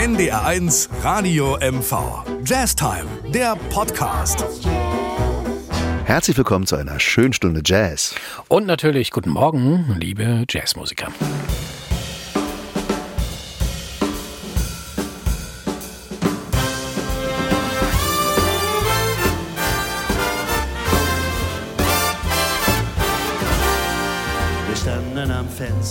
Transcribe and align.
NDR1 0.00 0.88
Radio 1.02 1.58
MV. 1.60 2.24
Jazz 2.46 2.74
Time, 2.74 3.04
der 3.34 3.54
Podcast. 3.68 4.42
Herzlich 6.06 6.38
willkommen 6.38 6.66
zu 6.66 6.76
einer 6.76 6.98
schönen 6.98 7.34
Stunde 7.34 7.60
Jazz. 7.62 8.14
Und 8.48 8.66
natürlich 8.66 9.10
guten 9.10 9.28
Morgen, 9.28 9.94
liebe 9.98 10.46
Jazzmusiker. 10.48 11.08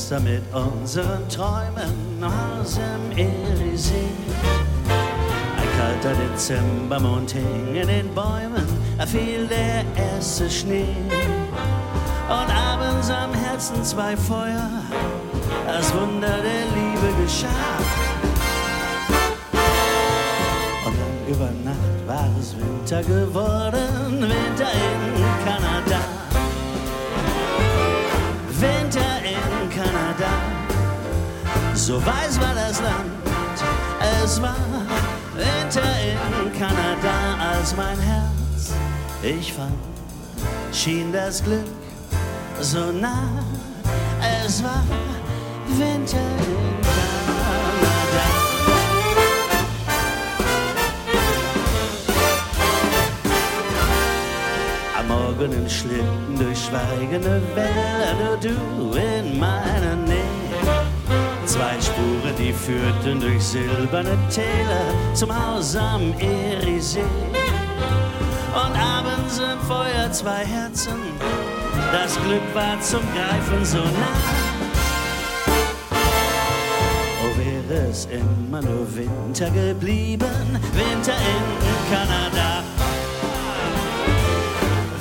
Fenster 0.09 0.19
mit 0.21 0.41
unseren 0.53 1.29
Träumen 1.29 2.23
aus 2.23 2.75
dem 2.75 3.11
Elysee. 3.17 3.93
Ein 5.57 5.77
kalter 5.77 6.15
Dezembermond 6.15 7.31
hing 7.31 7.75
in 7.75 7.87
den 7.87 8.13
Bäumen, 8.15 8.65
da 8.97 9.05
fiel 9.05 9.47
der 9.47 9.85
erste 9.95 10.49
Schnee. 10.49 10.95
Und 12.27 12.49
abends 12.49 13.09
am 13.11 13.33
Herzen 13.33 13.83
zwei 13.83 14.17
Feuer, 14.17 14.69
das 15.67 15.93
Wunder 15.93 16.37
der 16.41 16.65
Liebe 16.75 17.23
geschah. 17.23 17.47
Und 20.85 20.95
dann 20.97 21.27
über 21.27 21.51
Nacht 21.63 22.07
war 22.07 22.29
es 22.39 22.55
Winter 22.57 23.03
geworden, 23.03 24.21
Winter 24.21 24.71
in 24.71 25.45
Kanada. 25.45 25.98
So 31.89 31.95
weiß 32.05 32.39
war 32.39 32.53
das 32.53 32.79
Land, 32.81 33.09
es 34.23 34.39
war 34.39 34.55
Winter 35.35 35.81
in 35.81 36.53
Kanada, 36.53 37.35
als 37.51 37.75
mein 37.75 37.99
Herz 37.99 38.73
ich 39.23 39.51
fand, 39.51 39.73
schien 40.71 41.11
das 41.11 41.43
Glück 41.43 41.65
so 42.61 42.91
nah. 42.91 43.43
Es 44.45 44.63
war 44.63 44.83
Winter 45.79 46.17
in 46.19 46.81
Kanada. 46.85 48.27
Am 54.99 55.07
Morgen 55.07 55.53
in 55.53 55.67
Schlitten 55.67 56.37
durch 56.37 56.65
schweigende 56.65 57.41
Wälder, 57.55 58.37
du 58.39 58.95
in 58.95 59.39
meiner 59.39 59.95
Nähe. 59.95 60.18
Zwei 61.49 61.81
Spuren, 61.81 62.35
die 62.37 62.53
führten 62.53 63.19
durch 63.19 63.43
silberne 63.43 64.15
Täler 64.29 65.15
zum 65.15 65.31
Haus 65.35 65.75
am 65.75 66.13
Eriesee. 66.19 67.01
Und 68.53 68.77
abends 68.79 69.39
im 69.39 69.59
Feuer 69.67 70.11
zwei 70.11 70.45
Herzen, 70.45 70.99
das 71.91 72.21
Glück 72.21 72.43
war 72.53 72.79
zum 72.81 73.01
Greifen 73.15 73.65
so 73.65 73.79
nah. 73.79 74.19
Oh, 77.23 77.35
wäre 77.35 77.87
es 77.89 78.05
immer 78.05 78.61
nur 78.61 78.85
Winter 78.95 79.49
geblieben, 79.49 80.59
Winter 80.73 81.17
in 81.17 81.91
Kanada. 81.91 82.63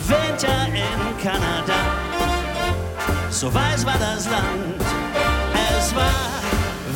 Winter 0.06 0.66
in 0.68 1.22
Kanada. 1.22 1.74
So 3.28 3.52
weiß 3.52 3.84
war 3.84 3.98
das 3.98 4.24
Land. 4.30 5.07
Es 5.88 5.94
war 5.94 6.42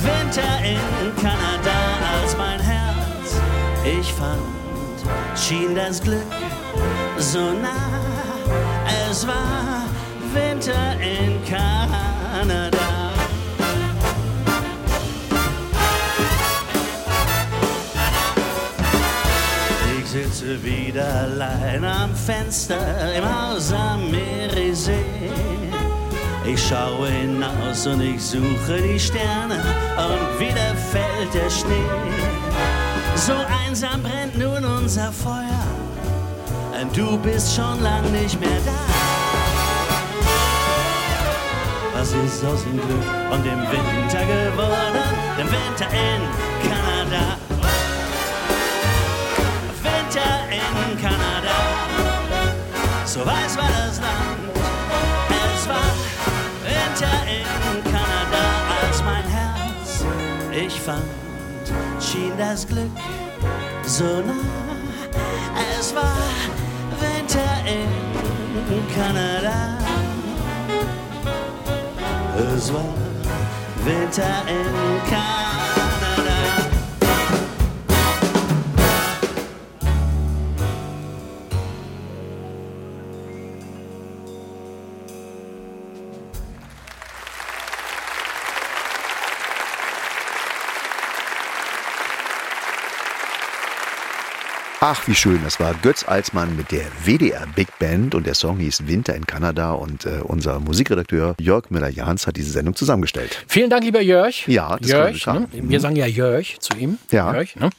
Winter 0.02 0.62
in 0.62 1.16
Kanada, 1.16 1.78
als 2.20 2.36
mein 2.36 2.60
Herz 2.60 3.40
ich 3.84 4.12
fand, 4.12 4.42
schien 5.34 5.74
das 5.74 6.02
Glück 6.02 6.20
so 7.16 7.52
nah. 7.54 8.02
Es 9.10 9.26
war 9.26 9.86
Winter 10.34 11.00
in 11.00 11.42
Kanada. 11.44 13.12
Ich 19.98 20.10
sitze 20.10 20.62
wieder 20.62 21.22
allein 21.22 21.82
am 21.82 22.14
Fenster 22.14 23.14
im 23.14 23.24
Haus 23.24 23.72
am 23.72 24.10
Meeresee. 24.10 25.61
Ich 26.44 26.68
schaue 26.68 27.08
hinaus 27.08 27.86
und 27.86 28.00
ich 28.00 28.20
suche 28.20 28.80
die 28.82 28.98
Sterne 28.98 29.62
und 29.96 30.40
wieder 30.40 30.74
fällt 30.90 31.32
der 31.32 31.48
Schnee. 31.48 31.86
So 33.14 33.32
einsam 33.64 34.02
brennt 34.02 34.36
nun 34.36 34.64
unser 34.64 35.12
Feuer, 35.12 35.64
du 36.92 37.16
bist 37.18 37.54
schon 37.54 37.80
lang 37.82 38.10
nicht 38.10 38.40
mehr 38.40 38.60
da. 38.66 38.72
Was 41.94 42.12
ist 42.12 42.44
aus 42.44 42.64
dem 42.64 42.72
Glück 42.72 43.06
und 43.30 43.44
dem 43.44 43.60
Winter 43.60 44.24
geworden? 44.26 45.04
Dem 45.38 45.46
Winter 45.46 45.86
in 45.92 46.20
Kanada. 46.68 47.36
Winter 49.84 50.32
in 50.50 51.00
Kanada. 51.00 51.56
So 53.04 53.20
weiß 53.20 53.56
war 53.56 53.68
das 53.86 54.00
Land. 54.00 54.11
Winter 57.02 57.26
in 57.26 57.82
Kanada, 57.82 58.44
als 58.80 59.02
mein 59.02 59.24
Herz 59.24 60.04
ich 60.52 60.80
fand, 60.80 61.02
schien 62.00 62.32
das 62.38 62.66
Glück 62.66 62.90
so 63.82 64.04
nah. 64.04 64.32
Es 65.78 65.92
war 65.96 66.16
Winter 67.00 67.54
in 67.66 68.94
Kanada. 68.94 69.78
Es 72.54 72.72
war 72.72 72.94
Winter 73.84 74.42
in 74.46 75.10
Kanada. 75.10 75.51
Ach, 94.84 95.06
wie 95.06 95.14
schön. 95.14 95.38
Das 95.44 95.60
war 95.60 95.74
Götz 95.74 96.02
Alsmann 96.08 96.56
mit 96.56 96.72
der 96.72 96.82
WDR 97.04 97.46
Big 97.54 97.68
Band 97.78 98.16
und 98.16 98.26
der 98.26 98.34
Song 98.34 98.58
hieß 98.58 98.88
Winter 98.88 99.14
in 99.14 99.24
Kanada 99.24 99.74
und 99.74 100.06
äh, 100.06 100.18
unser 100.24 100.58
Musikredakteur 100.58 101.36
Jörg 101.38 101.70
Müller-Jahns 101.70 102.26
hat 102.26 102.36
diese 102.36 102.50
Sendung 102.50 102.74
zusammengestellt. 102.74 103.44
Vielen 103.46 103.70
Dank, 103.70 103.84
lieber 103.84 104.00
Jörg. 104.00 104.48
Ja, 104.48 104.76
das 104.76 104.90
Jörg. 104.90 105.22
kann 105.22 105.42
Ne? 105.42 105.48
Wir 105.52 105.78
sagen 105.78 105.94
ja 105.94 106.06
Jörg 106.06 106.58
zu 106.58 106.76
ihm. 106.76 106.98
Ja. 107.12 107.32
Jörg, 107.32 107.54
ne? 107.54 107.70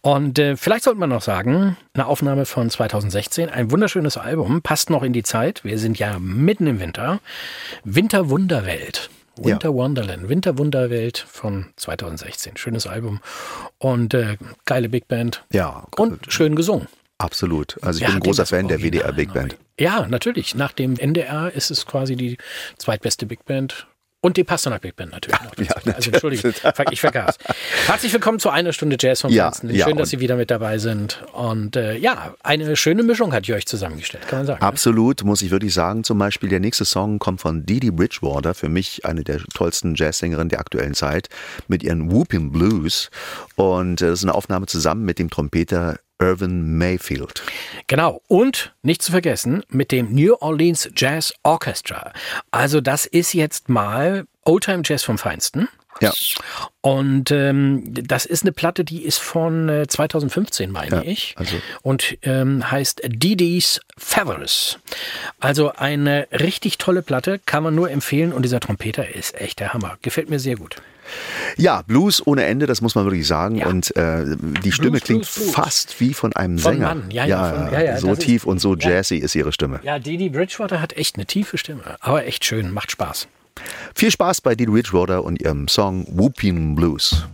Und 0.00 0.38
äh, 0.38 0.56
vielleicht 0.56 0.84
sollte 0.84 0.98
man 0.98 1.10
noch 1.10 1.20
sagen, 1.20 1.76
eine 1.92 2.06
Aufnahme 2.06 2.46
von 2.46 2.70
2016, 2.70 3.50
ein 3.50 3.70
wunderschönes 3.70 4.16
Album, 4.16 4.62
passt 4.62 4.88
noch 4.88 5.02
in 5.02 5.12
die 5.12 5.24
Zeit. 5.24 5.64
Wir 5.64 5.78
sind 5.78 5.98
ja 5.98 6.18
mitten 6.18 6.66
im 6.66 6.80
Winter. 6.80 7.20
Winterwunderwelt. 7.84 9.10
Winter 9.44 9.72
Wonderland, 9.74 10.28
Winterwunderwelt 10.28 11.18
von 11.18 11.66
2016. 11.76 12.56
Schönes 12.56 12.86
Album 12.86 13.20
und 13.78 14.14
äh, 14.14 14.36
geile 14.64 14.88
Big 14.88 15.08
Band. 15.08 15.44
Ja, 15.52 15.86
Und 15.96 16.32
schön 16.32 16.54
gesungen. 16.56 16.88
absolut. 17.18 17.76
Also 17.82 17.98
ich 17.98 18.02
Wer 18.02 18.08
bin 18.08 18.16
ein 18.16 18.20
großer 18.20 18.46
Fan 18.46 18.68
der 18.68 18.80
WDR 18.82 19.12
Big? 19.12 19.32
Band. 19.32 19.56
Ja, 19.78 20.06
natürlich. 20.08 20.54
Nach 20.54 20.72
dem 20.72 20.96
NDR 20.98 21.52
ist 21.52 21.70
es 21.70 21.86
quasi 21.86 22.16
die 22.16 22.36
zweitbeste 22.78 23.26
Big 23.26 23.44
Band. 23.44 23.86
Und 24.20 24.36
die 24.36 24.42
Pasternak 24.42 24.80
Big 24.82 24.96
Band 24.96 25.12
natürlich 25.12 25.40
noch. 25.40 25.54
Dazu. 25.54 25.62
Ja, 25.86 25.94
also 25.94 26.10
entschuldige, 26.10 26.52
ich 26.90 27.00
vergaß. 27.00 27.38
Herzlich 27.86 28.12
willkommen 28.12 28.40
zu 28.40 28.50
einer 28.50 28.72
Stunde 28.72 28.96
Jazz 28.98 29.20
vom 29.20 29.30
Ja, 29.30 29.44
Feinsten. 29.44 29.72
ja, 29.72 29.86
Schön, 29.86 29.96
dass 29.96 30.10
Sie 30.10 30.18
wieder 30.18 30.34
mit 30.34 30.50
dabei 30.50 30.78
sind. 30.78 31.22
Und 31.34 31.76
äh, 31.76 31.94
ja, 31.96 32.34
eine 32.42 32.74
schöne 32.74 33.04
Mischung 33.04 33.32
hat 33.32 33.46
Jörg 33.46 33.64
zusammengestellt, 33.66 34.26
kann 34.26 34.40
man 34.40 34.46
sagen. 34.46 34.60
ne? 34.60 34.66
Absolut, 34.66 35.22
muss 35.22 35.40
ich 35.40 35.52
wirklich 35.52 35.72
sagen. 35.72 36.02
Zum 36.02 36.18
Beispiel 36.18 36.48
der 36.48 36.58
nächste 36.58 36.84
Song 36.84 37.20
kommt 37.20 37.40
von 37.40 37.64
Didi 37.64 37.92
Bridgewater, 37.92 38.54
für 38.54 38.68
mich 38.68 39.04
eine 39.04 39.22
der 39.22 39.38
tollsten 39.54 39.94
Jazzsängerinnen 39.94 40.48
der 40.48 40.58
aktuellen 40.58 40.94
Zeit, 40.94 41.28
mit 41.68 41.84
ihren 41.84 42.10
Whooping 42.10 42.50
Blues. 42.50 43.10
Und 43.54 44.02
äh, 44.02 44.08
das 44.08 44.18
ist 44.18 44.24
eine 44.24 44.34
Aufnahme 44.34 44.66
zusammen 44.66 45.04
mit 45.04 45.20
dem 45.20 45.30
Trompeter 45.30 46.00
Irvin 46.20 46.76
Mayfield. 46.78 47.42
Genau. 47.86 48.22
Und 48.26 48.74
nicht 48.82 49.02
zu 49.02 49.12
vergessen 49.12 49.62
mit 49.68 49.92
dem 49.92 50.12
New 50.14 50.34
Orleans 50.40 50.90
Jazz 50.96 51.32
Orchestra. 51.42 52.12
Also 52.50 52.80
das 52.80 53.06
ist 53.06 53.32
jetzt 53.34 53.68
mal 53.68 54.26
Oldtime 54.44 54.82
Jazz 54.84 55.02
vom 55.04 55.18
Feinsten. 55.18 55.68
Ja. 56.00 56.12
Und 56.80 57.32
ähm, 57.32 57.82
das 57.88 58.24
ist 58.24 58.42
eine 58.44 58.52
Platte, 58.52 58.84
die 58.84 59.02
ist 59.02 59.18
von 59.18 59.68
äh, 59.68 59.86
2015, 59.88 60.70
meine 60.70 60.96
Ja, 60.96 61.02
ich. 61.02 61.34
also- 61.36 61.56
Und 61.82 62.18
ähm, 62.22 62.70
heißt 62.70 63.02
Didi's 63.04 63.80
Feathers. 63.96 64.78
Also 65.40 65.72
eine 65.72 66.28
richtig 66.30 66.78
tolle 66.78 67.02
Platte, 67.02 67.40
kann 67.44 67.64
man 67.64 67.74
nur 67.74 67.90
empfehlen. 67.90 68.32
Und 68.32 68.42
dieser 68.42 68.60
Trompeter 68.60 69.12
ist 69.12 69.34
echt 69.40 69.58
der 69.58 69.72
Hammer. 69.74 69.98
Gefällt 70.02 70.30
mir 70.30 70.38
sehr 70.38 70.54
gut. 70.56 70.76
Ja, 71.56 71.82
Blues 71.82 72.24
ohne 72.26 72.44
Ende, 72.44 72.66
das 72.66 72.80
muss 72.80 72.94
man 72.94 73.04
wirklich 73.04 73.26
sagen. 73.26 73.56
Ja. 73.56 73.66
Und 73.66 73.94
äh, 73.96 74.24
die 74.64 74.72
Stimme 74.72 74.90
Blues, 74.92 75.02
klingt 75.04 75.22
Blues, 75.22 75.34
Blues. 75.36 75.50
fast 75.54 76.00
wie 76.00 76.14
von 76.14 76.32
einem 76.34 76.58
Von 76.58 76.72
Sänger. 76.74 76.86
Mann. 76.88 77.10
Ja, 77.10 77.24
ja, 77.26 77.52
von- 77.52 77.72
ja, 77.72 77.80
ja, 77.82 77.96
so 77.98 78.08
das 78.08 78.18
ist- 78.18 78.24
tief 78.24 78.44
und 78.46 78.58
so 78.60 78.74
ja. 78.76 78.90
jazzy 78.90 79.16
ist 79.16 79.34
ihre 79.34 79.52
Stimme. 79.52 79.80
Ja, 79.82 79.98
Didi 79.98 80.28
Bridgewater 80.28 80.80
hat 80.80 80.96
echt 80.96 81.16
eine 81.16 81.26
tiefe 81.26 81.58
Stimme, 81.58 81.82
aber 82.00 82.24
echt 82.26 82.44
schön, 82.44 82.72
macht 82.72 82.90
Spaß. 82.90 83.28
Viel 83.94 84.10
Spaß 84.10 84.40
bei 84.40 84.54
Didi 84.54 84.70
Bridgewater 84.70 85.24
und 85.24 85.40
ihrem 85.42 85.66
Song 85.68 86.06
Whooping 86.10 86.76
Blues. 86.76 87.24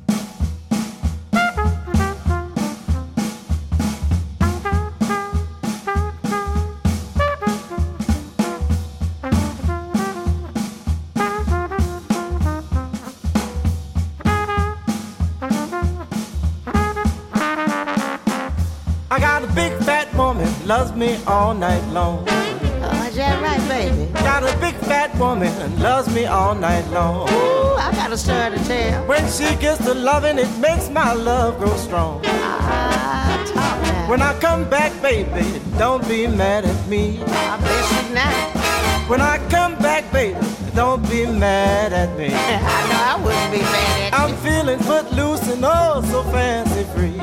Loves 20.67 20.93
me 20.95 21.17
all 21.27 21.55
night 21.55 21.83
long. 21.93 22.25
Oh, 22.29 23.07
is 23.09 23.17
that 23.17 23.41
right, 23.43 23.69
baby? 23.69 24.11
Got 24.13 24.43
a 24.43 24.57
big 24.59 24.75
fat 24.87 25.15
woman 25.19 25.49
and 25.63 25.79
loves 25.83 26.13
me 26.15 26.27
all 26.27 26.55
night 26.55 26.87
long. 26.91 27.29
Ooh, 27.31 27.75
I 27.77 27.93
got 27.93 28.13
a 28.13 28.17
story 28.19 28.57
to 28.57 28.65
tell. 28.65 29.07
When 29.07 29.27
she 29.31 29.55
gets 29.57 29.85
to 29.85 29.95
loving, 29.95 30.39
it 30.39 30.51
makes 30.59 30.89
my 30.91 31.13
love 31.13 31.59
grow 31.59 31.77
strong. 31.77 32.21
Ah, 32.25 33.45
talk 33.47 33.83
now. 33.83 34.11
When 34.11 34.23
I 34.23 34.39
come 34.41 34.69
back, 34.69 34.93
baby, 35.03 35.61
don't 35.79 36.07
be 36.09 36.27
mad 36.27 36.65
at 36.65 36.89
me. 36.89 37.21
I 37.23 37.57
bet 37.61 37.85
she's 37.89 38.15
not. 38.15 39.09
When 39.09 39.21
I 39.21 39.37
come 39.51 39.77
back, 39.79 40.11
baby, 40.13 40.39
don't 40.75 41.03
be 41.11 41.27
mad 41.27 41.93
at 41.93 42.17
me. 42.19 42.29
I 42.33 42.81
know 42.89 43.01
I 43.13 43.23
wouldn't 43.23 43.53
be 43.53 43.59
mad 43.61 44.13
at 44.13 44.21
I'm 44.21 44.31
you. 44.31 44.37
feeling 44.37 44.79
footloose 44.79 45.47
and 45.53 45.63
oh 45.65 46.03
so 46.11 46.23
fancy 46.25 46.85
free. 46.95 47.21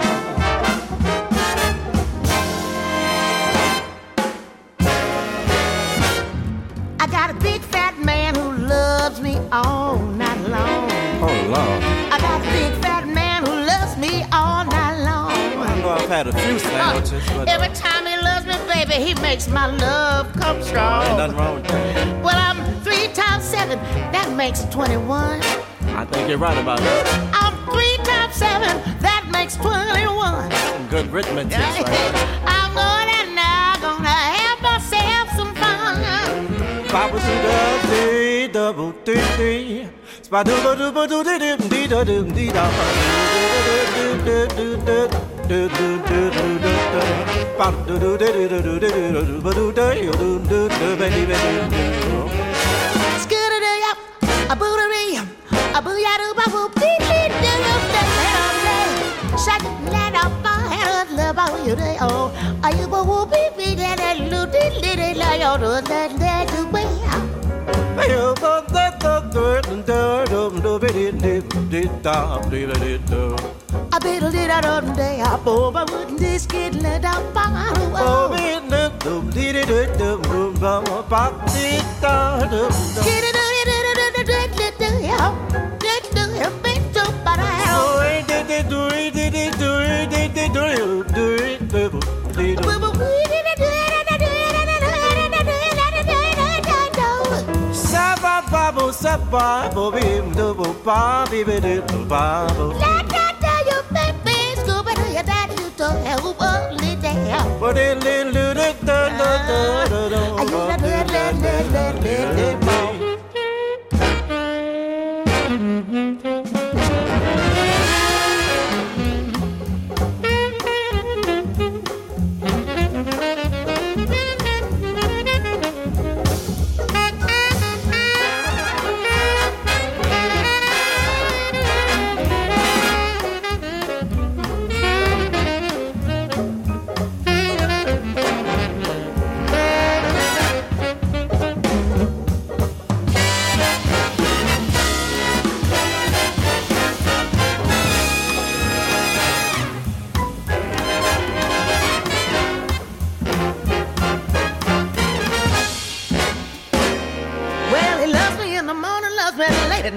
Got 7.12 7.30
a 7.30 7.34
big 7.34 7.62
fat 7.62 8.00
man 8.00 8.36
who 8.36 8.52
loves 8.66 9.20
me 9.20 9.38
all 9.52 9.98
night 10.00 10.40
long. 10.48 10.90
Oh 11.22 11.46
Lord, 11.48 11.84
I 12.14 12.18
got 12.20 12.40
a 12.40 12.44
big 12.52 12.74
fat 12.82 13.06
man 13.08 13.46
who 13.46 13.52
loves 13.52 13.98
me 13.98 14.24
all 14.32 14.64
night 14.66 15.04
long. 15.04 15.32
I 15.32 15.80
know 15.82 15.90
I've 15.90 16.08
had 16.08 16.28
a 16.28 16.32
few 16.34 16.58
sandwiches, 16.58 17.24
but 17.28 17.48
uh, 17.48 17.52
Every 17.52 17.74
time 17.76 18.06
he 18.06 18.16
loves 18.16 18.46
me, 18.46 18.56
baby, 18.74 19.04
he 19.04 19.14
makes 19.22 19.48
my 19.50 19.68
love 19.68 20.32
come 20.34 20.62
strong. 20.64 21.06
ain't 21.06 21.18
nothing 21.18 21.38
wrong 21.38 21.56
with 21.56 21.68
that. 21.68 22.24
Well, 22.24 22.38
I'm 22.38 22.58
three 22.82 23.08
times 23.14 23.44
seven, 23.44 23.78
that 24.16 24.32
makes 24.36 24.64
21. 24.66 25.42
I 25.94 26.06
think 26.06 26.30
you're 26.30 26.38
right 26.38 26.58
about 26.58 26.80
that. 26.80 27.06
I'm 27.34 27.54
three 27.70 27.98
times 28.06 28.36
seven, 28.36 28.72
that 29.02 29.28
makes 29.32 29.56
21. 29.58 30.50
Some 30.52 30.88
good 30.88 31.08
arithmetic 31.14 31.52
right. 31.58 32.42
I'm 32.48 32.74
gonna 32.74 33.11
Papa 36.92 37.18
see 37.22 37.40
the 37.46 37.58
dee 37.90 38.48
double 38.52 38.92
dee 39.06 39.24
dee. 39.38 39.88
Spa 40.24 40.44
do 40.44 40.56
do 40.62 40.76
do 40.76 40.92
do 40.92 41.08
do 41.08 41.24
do 41.24 41.58
dee 41.70 41.88
do 41.88 42.04
do 42.04 42.24
dee 42.36 42.52
da. 42.52 42.66
Do 43.98 44.06
do 44.26 44.38
do 44.48 44.58
do 44.58 44.78
do. 44.86 45.22
Scooter-doo-yop, 53.24 53.98
a 54.50 54.56
bootery, 54.56 55.06
a 55.74 55.82
booyah-doo-ba-boop. 55.82 56.81
bao 61.48 61.58
nhiêu 61.66 61.76
đây 61.76 61.96
ồ 61.96 62.30
ai 62.62 62.74
bao 62.92 63.04
hú 63.04 63.26
bí 63.26 63.38
bí 63.58 63.76
đe 63.76 63.96
đe 63.96 64.16
lưu 64.16 64.46
đi 64.54 64.60
đi 64.82 64.96
đi 64.96 65.14
là 65.14 65.38
yo 65.42 65.58
đồ 65.58 65.82
đe 65.90 66.10
đe 66.20 66.46
du 66.58 66.66
bê 66.72 66.84
à 67.12 67.18
bây 67.98 68.10
giờ 68.10 68.34
có 68.42 68.62
có 68.74 68.92
có 69.04 69.22
có 69.34 69.62
đừng 69.70 69.84
chờ 69.88 70.26
đừng 70.32 70.60
đừng 70.64 70.80
biết 70.82 70.94
đi 70.96 71.12
đi 71.12 71.40
đi 71.72 71.88
ta 72.04 72.26
đi 72.52 72.60
là 72.60 72.76
đi 72.82 72.98
đâu 73.12 73.36
I 73.94 74.00
bit 74.04 74.24
a 74.24 74.30
little 74.30 74.70
on 74.70 74.96
day 74.98 75.20
up 75.34 75.46
over 75.48 75.84
with 75.92 76.18
this 76.20 76.48
kid 76.48 76.84
let 76.84 77.02
up 77.16 77.34
bang 77.34 77.56
Oh 77.94 78.32
bit 78.32 78.64
dum 79.06 79.32
dee 79.36 79.54
dee 79.54 79.66
dee 79.68 79.88
dum 80.00 80.22
dum 80.32 80.56
bang 80.62 80.84
bang 81.10 81.34
dee 81.48 81.82
da 82.02 82.40
dum 82.52 82.72
dum 82.96 83.06
Dee 83.06 83.22
dee 83.22 83.32
dee 83.34 83.66
dee 83.66 83.84
dee 83.84 83.94
dee 83.96 84.14
dee 84.16 84.26
dee 84.28 84.48
dee 84.58 84.58
dee 84.58 84.72
dee 84.80 85.02
dee 85.02 85.02
dee 85.80 86.02
dee 86.02 86.32
dee 87.68 88.24
dee 88.28 88.44
dee 88.48 88.64
dee 88.70 88.91
Bobble, 99.32 100.32
double 100.34 100.74
bobby, 100.84 101.46
little 101.46 102.06
bobble. 102.06 102.74
Let 102.74 103.08
that 103.08 103.38
tell 103.40 103.64
you, 103.66 103.82
baby, 103.94 104.56
scuba 104.60 104.94
to 104.94 105.14
your 105.14 105.24
daddy, 105.24 105.56
you 105.64 105.70
don't 105.78 106.06
help 106.06 106.42
only 106.42 106.96
the 106.96 107.08
help. 107.08 107.60
But 107.62 107.78
it 107.78 108.04
little, 108.04 108.34
little, 108.34 108.54
little, 108.54 108.84
little, 108.84 109.18
little, 109.18 109.70
little, 109.88 110.10
little, 110.10 110.46
little, 110.46 110.68
little, 110.68 111.12
little, 111.12 112.02
little, 112.02 112.34
little, 112.34 113.01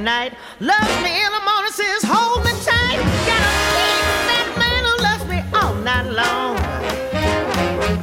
night, 0.04 0.34
loves 0.60 1.02
me 1.02 1.24
in 1.24 1.32
the 1.32 1.40
morning, 1.40 1.72
says 1.72 2.02
hold 2.04 2.44
me 2.44 2.50
tight. 2.62 3.00
Got 3.24 3.40
a 3.40 3.54
big 3.72 4.04
fat 4.28 4.48
man 4.60 4.84
who 4.84 4.94
loves 5.02 5.24
me 5.32 5.38
all 5.58 5.74
night 5.76 6.08
long. 6.12 6.56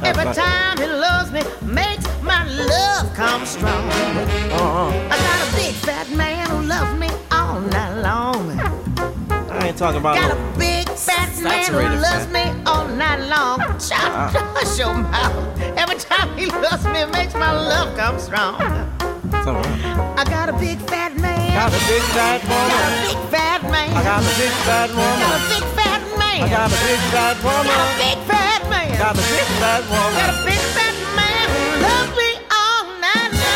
Every 0.04 0.34
time 0.34 0.78
he 0.78 0.86
loves 0.86 1.30
me, 1.30 1.42
makes 1.64 2.04
my 2.22 2.44
love 2.48 3.14
come 3.14 3.46
strong. 3.46 3.86
Uh-huh. 3.88 4.88
I 4.90 5.16
got 5.28 5.48
a 5.48 5.56
big 5.56 5.74
fat 5.76 6.10
man 6.10 6.50
who 6.50 6.62
loves 6.66 6.98
me 6.98 7.08
all 7.30 7.60
night 7.60 7.94
long. 8.02 8.50
I 9.50 9.68
ain't 9.68 9.78
talking 9.78 10.00
about 10.00 10.16
Got 10.16 10.36
no. 10.36 10.54
a 10.54 10.58
big 10.58 10.88
fat 10.88 11.30
man 11.40 11.66
who 11.72 12.00
loves 12.00 12.26
fat. 12.26 12.32
me 12.56 12.62
all 12.66 12.88
night 12.88 13.20
long. 13.28 13.60
Uh-huh. 13.60 13.78
Shut 13.78 14.10
hush 14.56 14.78
your 14.82 14.92
mouth. 14.94 15.60
Every 15.78 15.96
time 15.96 16.36
he 16.36 16.46
loves 16.46 16.84
me, 16.84 17.04
makes 17.12 17.34
my 17.34 17.52
love 17.52 17.96
come 17.96 18.18
strong. 18.18 18.56
I 19.44 20.24
got 20.24 20.48
a 20.48 20.52
big 20.54 20.78
fat 20.90 21.16
man. 21.16 21.31
Got 21.54 21.68
a 21.68 21.80
big 21.86 22.02
fat 22.16 22.40
Got 22.42 22.48
a 22.48 22.52
woman. 22.52 22.92
big 23.06 23.20
fat 23.30 23.62
man. 23.70 23.90
I 23.92 24.02
got 24.02 24.22
a 24.22 24.32
big 24.40 24.52
fat 24.66 24.88
Got 24.88 24.90
a 24.90 24.96
woman. 24.96 25.40
big 25.52 25.66
fat 25.76 26.02
man. 26.18 26.40
I 26.42 26.48
got 26.48 26.68
a 26.68 26.78
big 26.86 27.00
fat 27.12 27.36
Got 27.42 27.44
a 27.44 27.46
woman. 27.46 27.80
big 28.02 28.18
fat 28.30 28.62
man. 28.70 28.88
Got 28.98 29.14
a 29.14 29.24
big 29.32 29.48
fat 29.60 29.82
Got 29.82 29.90
woman. 29.92 30.28
a 30.32 30.44
big 30.48 30.62
fat 30.76 30.96
man 31.18 31.44
who 31.52 31.64
loves 31.86 32.12
me 32.18 32.30
all 32.50 32.84
night 33.04 33.32
long. 33.36 33.52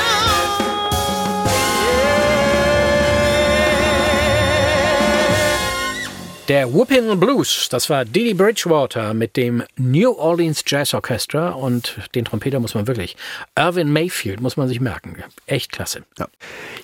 Der 6.48 6.72
Whooping 6.72 7.18
Blues, 7.18 7.68
das 7.70 7.90
war 7.90 8.04
Didi 8.04 8.32
Bridgewater 8.34 9.14
mit 9.14 9.36
dem 9.36 9.64
New 9.78 10.12
Orleans 10.12 10.62
Jazz 10.64 10.94
Orchestra 10.94 11.48
und 11.50 11.96
den 12.14 12.24
Trompeter 12.24 12.60
muss 12.60 12.74
man 12.74 12.86
wirklich. 12.86 13.16
Irvin 13.56 13.92
Mayfield 13.92 14.40
muss 14.40 14.56
man 14.56 14.68
sich 14.68 14.80
merken. 14.80 15.16
Echt 15.46 15.72
klasse. 15.72 16.04
Ja. 16.18 16.28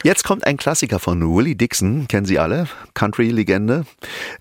Jetzt 0.05 0.25
kommt 0.25 0.45
ein 0.49 0.57
Klassiker 0.57 0.99
von 0.99 1.21
Willie 1.37 1.55
Dixon, 1.55 2.09
kennen 2.09 2.27
Sie 2.27 2.41
alle, 2.41 2.67
Country-Legende, 2.95 3.85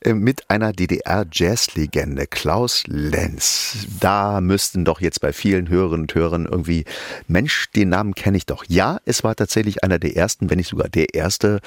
äh, 0.04 0.14
mit 0.16 0.50
einer 0.50 0.74
DDR-Jazz-Legende, 0.74 2.26
Klaus 2.26 2.84
Lenz. 2.88 3.86
Da 4.00 4.42
müssten 4.42 4.86
doch 4.86 5.02
jetzt 5.02 5.22
bei 5.22 5.32
vielen 5.34 5.70
Hörerinnen 5.70 6.06
und 6.06 6.16
Hörern 6.16 6.48
irgendwie, 6.50 6.86
Mensch, 7.28 7.70
den 7.76 7.90
Namen 7.90 8.16
kenne 8.16 8.38
ich 8.38 8.48
doch. 8.48 8.64
Ja, 8.70 8.98
es 9.06 9.24
war 9.24 9.36
tatsächlich 9.36 9.84
einer 9.84 10.00
der 10.00 10.16
ersten, 10.16 10.50
wenn 10.50 10.58
nicht 10.58 10.70
sogar 10.70 10.90
der 10.90 11.14
erste 11.14 11.60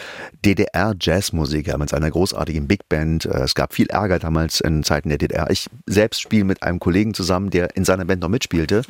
DDR-Jazzmusiker 0.45 1.79
mit 1.79 1.91
seiner 1.91 2.11
großartigen 2.11 2.67
Big 2.67 2.89
Band. 2.89 3.27
Äh, 3.27 3.43
Es 3.45 3.55
gab 3.55 3.75
viel 3.75 3.87
Ärger 3.91 4.19
damals 4.19 4.61
in 4.61 4.83
Zeiten 4.83 5.09
der 5.09 5.19
DDR. 5.19 5.51
Ich 5.51 5.69
selbst 5.87 6.21
spiele 6.21 6.43
mit 6.45 6.65
einem 6.65 6.81
Kollegen 6.81 7.15
zusammen, 7.15 7.51
der 7.51 7.77
in 7.77 7.85
seiner 7.85 8.05
Band 8.07 8.23
noch 8.23 8.29
mitspielte. 8.29 8.83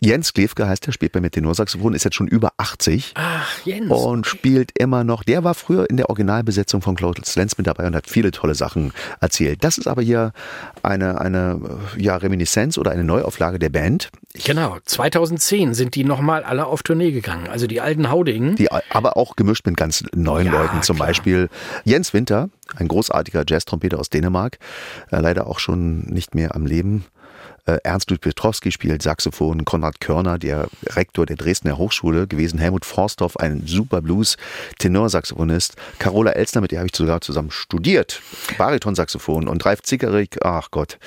Jens 0.00 0.32
Klefke 0.32 0.66
heißt 0.66 0.84
der, 0.84 0.90
spielt 0.92 1.12
bei 1.12 1.20
mir 1.20 1.30
Tenorsaxophon, 1.30 1.94
ist 1.94 2.02
jetzt 2.04 2.16
schon 2.16 2.26
über 2.26 2.52
80 2.56 3.12
Ach, 3.14 3.48
Jens. 3.64 3.88
und 3.88 4.31
spielt 4.32 4.72
immer 4.78 5.04
noch. 5.04 5.22
Der 5.22 5.44
war 5.44 5.54
früher 5.54 5.88
in 5.88 5.98
der 5.98 6.08
Originalbesetzung 6.08 6.80
von 6.80 6.96
Klaus 6.96 7.36
Lenz 7.36 7.58
mit 7.58 7.66
dabei 7.66 7.86
und 7.86 7.94
hat 7.94 8.08
viele 8.08 8.30
tolle 8.30 8.54
Sachen 8.54 8.92
erzählt. 9.20 9.62
Das 9.62 9.78
ist 9.78 9.86
aber 9.86 10.02
hier 10.02 10.32
eine, 10.82 11.20
eine 11.20 11.60
ja, 11.98 12.16
Reminiszenz 12.16 12.78
oder 12.78 12.90
eine 12.90 13.04
Neuauflage 13.04 13.58
der 13.58 13.68
Band. 13.68 14.10
Genau, 14.44 14.78
2010 14.84 15.74
sind 15.74 15.94
die 15.94 16.04
nochmal 16.04 16.44
alle 16.44 16.66
auf 16.66 16.82
Tournee 16.82 17.12
gegangen. 17.12 17.48
Also 17.48 17.66
die 17.66 17.80
alten 17.80 18.10
Haudingen. 18.10 18.56
Die 18.56 18.72
aber 18.72 19.16
auch 19.16 19.36
gemischt 19.36 19.66
mit 19.66 19.76
ganz 19.76 20.02
neuen 20.14 20.46
Ja, 20.46 20.52
Leuten. 20.52 20.82
Zum 20.82 20.96
klar. 20.96 21.08
Beispiel 21.08 21.48
Jens 21.84 22.14
Winter, 22.14 22.48
ein 22.76 22.88
großartiger 22.88 23.44
Jazz-Trompeter 23.46 23.98
aus 24.00 24.08
Dänemark, 24.08 24.58
äh, 25.10 25.20
leider 25.20 25.46
auch 25.46 25.58
schon 25.58 26.00
nicht 26.06 26.34
mehr 26.34 26.54
am 26.56 26.64
Leben. 26.64 27.04
Äh, 27.64 27.78
Ernst 27.84 28.10
Ludwig 28.10 28.34
Petrowski 28.34 28.72
spielt 28.72 29.02
Saxophon, 29.02 29.64
Konrad 29.64 30.00
Körner, 30.00 30.38
der 30.38 30.68
Rektor 30.90 31.26
der 31.26 31.36
Dresdner 31.36 31.78
Hochschule 31.78 32.26
gewesen, 32.26 32.58
Helmut 32.58 32.84
Forsthoff, 32.84 33.36
ein 33.36 33.62
super 33.66 34.02
Blues-Tenorsaxophonist, 34.02 35.76
Carola 35.98 36.32
Elsner, 36.32 36.60
mit 36.60 36.72
der 36.72 36.80
habe 36.80 36.88
ich 36.88 36.96
sogar 36.96 37.20
zusammen 37.20 37.50
studiert, 37.50 38.20
Baritonsaxophon 38.58 39.46
und 39.46 39.64
Ralf 39.64 39.82
Zickerig, 39.82 40.38
ach 40.42 40.70
Gott, 40.70 40.98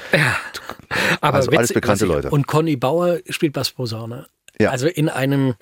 Aber 1.22 1.38
Also 1.38 1.50
alles 1.50 1.62
witzig, 1.70 1.76
bekannte 1.76 2.06
Leute. 2.06 2.30
Und 2.30 2.48
Conny 2.48 2.76
Bauer 2.76 3.20
spielt 3.30 3.54
Bassposaune. 3.54 4.28
Ja. 4.60 4.70
Also 4.72 4.88
in 4.88 5.10
einem, 5.10 5.56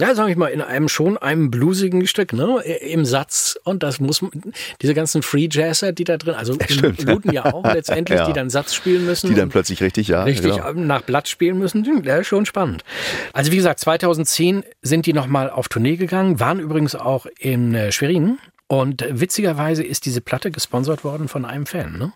ja, 0.00 0.14
sag 0.14 0.28
ich 0.28 0.36
mal, 0.36 0.48
in 0.48 0.60
einem 0.62 0.88
schon 0.88 1.16
einem 1.18 1.50
bluesigen 1.50 2.06
Stück, 2.06 2.32
ne, 2.32 2.60
im 2.62 3.04
Satz. 3.04 3.58
Und 3.64 3.82
das 3.82 4.00
muss, 4.00 4.22
man- 4.22 4.30
diese 4.80 4.94
ganzen 4.94 5.22
Free 5.22 5.48
Jazzer, 5.50 5.92
die 5.92 6.04
da 6.04 6.16
drin, 6.16 6.34
also 6.34 6.54
im 6.54 6.60
stimmt. 6.68 7.02
Luten 7.04 7.32
ja 7.32 7.44
auch 7.52 7.64
letztendlich, 7.74 8.18
Ja. 8.18 8.26
die 8.26 8.32
dann 8.32 8.50
Satz 8.50 8.74
spielen 8.74 9.04
müssen. 9.04 9.28
die 9.28 9.34
dann 9.34 9.48
plötzlich 9.50 9.82
richtig, 9.82 10.08
ja, 10.08 10.22
richtig 10.24 10.56
genau. 10.56 10.72
nach 10.72 11.02
Blatt 11.02 11.28
spielen 11.28 11.58
müssen, 11.58 11.84
ja, 12.04 12.24
schon 12.24 12.46
spannend. 12.46 12.84
Also 13.32 13.52
wie 13.52 13.56
gesagt, 13.56 13.80
2010 13.80 14.64
sind 14.82 15.06
die 15.06 15.12
nochmal 15.12 15.50
auf 15.50 15.68
Tournee 15.68 15.96
gegangen, 15.96 16.40
waren 16.40 16.60
übrigens 16.60 16.94
auch 16.94 17.26
in 17.38 17.74
äh, 17.74 17.92
Schwerin. 17.92 18.38
Und 18.70 19.02
witzigerweise 19.08 19.82
ist 19.82 20.04
diese 20.04 20.20
Platte 20.20 20.50
gesponsert 20.50 21.02
worden 21.02 21.28
von 21.28 21.46
einem 21.46 21.64
Fan. 21.64 21.98
Ne? 21.98 22.12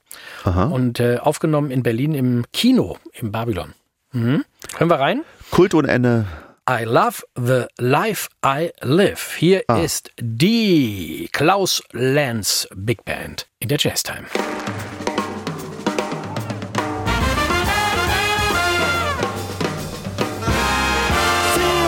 Und 0.71 1.01
äh, 1.01 1.17
aufgenommen 1.19 1.71
in 1.71 1.83
Berlin 1.83 2.13
im 2.15 2.45
Kino, 2.53 2.99
im 3.15 3.33
Babylon. 3.33 3.73
Mhm. 4.13 4.45
Hören 4.77 4.91
wir 4.91 5.01
rein? 5.01 5.25
Kult 5.51 5.75
ohne 5.75 5.89
Ende. 5.89 6.27
I 6.69 6.85
love 6.85 7.23
the 7.35 7.67
life 7.79 8.29
I 8.45 8.71
live. 8.83 9.35
Hier 9.37 9.65
ist 9.83 10.11
die 10.21 11.29
Klaus 11.33 11.83
Lenz 11.93 12.69
Big 12.75 13.05
Band 13.05 13.49
in 13.59 13.69
der 13.69 13.79
Jazztime. 13.79 14.27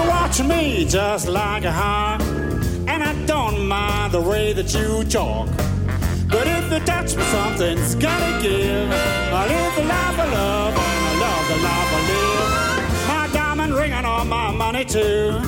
Watching 0.09 0.49
me 0.49 0.85
just 0.85 1.28
like 1.28 1.64
a 1.64 1.71
hawk, 1.71 2.21
and 2.88 3.02
I 3.04 3.14
don't 3.26 3.69
mind 3.69 4.12
the 4.12 4.21
way 4.21 4.52
that 4.52 4.75
you 4.75 5.04
talk. 5.04 5.49
But 6.28 6.49
if 6.49 6.73
you 6.73 6.81
touch 6.81 7.14
me, 7.14 7.23
something's 7.31 7.95
gotta 7.95 8.43
give. 8.43 8.90
I 8.90 9.47
live 9.47 9.75
the 9.76 9.85
life 9.85 10.19
I 10.19 10.26
love, 10.33 10.75
love 11.53 11.89
the 11.93 12.01
live. 12.11 13.09
My 13.09 13.29
diamond 13.33 13.75
ring 13.75 13.93
and 13.93 14.07
all 14.07 14.25
my 14.25 14.51
money 14.51 14.85
too. 14.85 15.41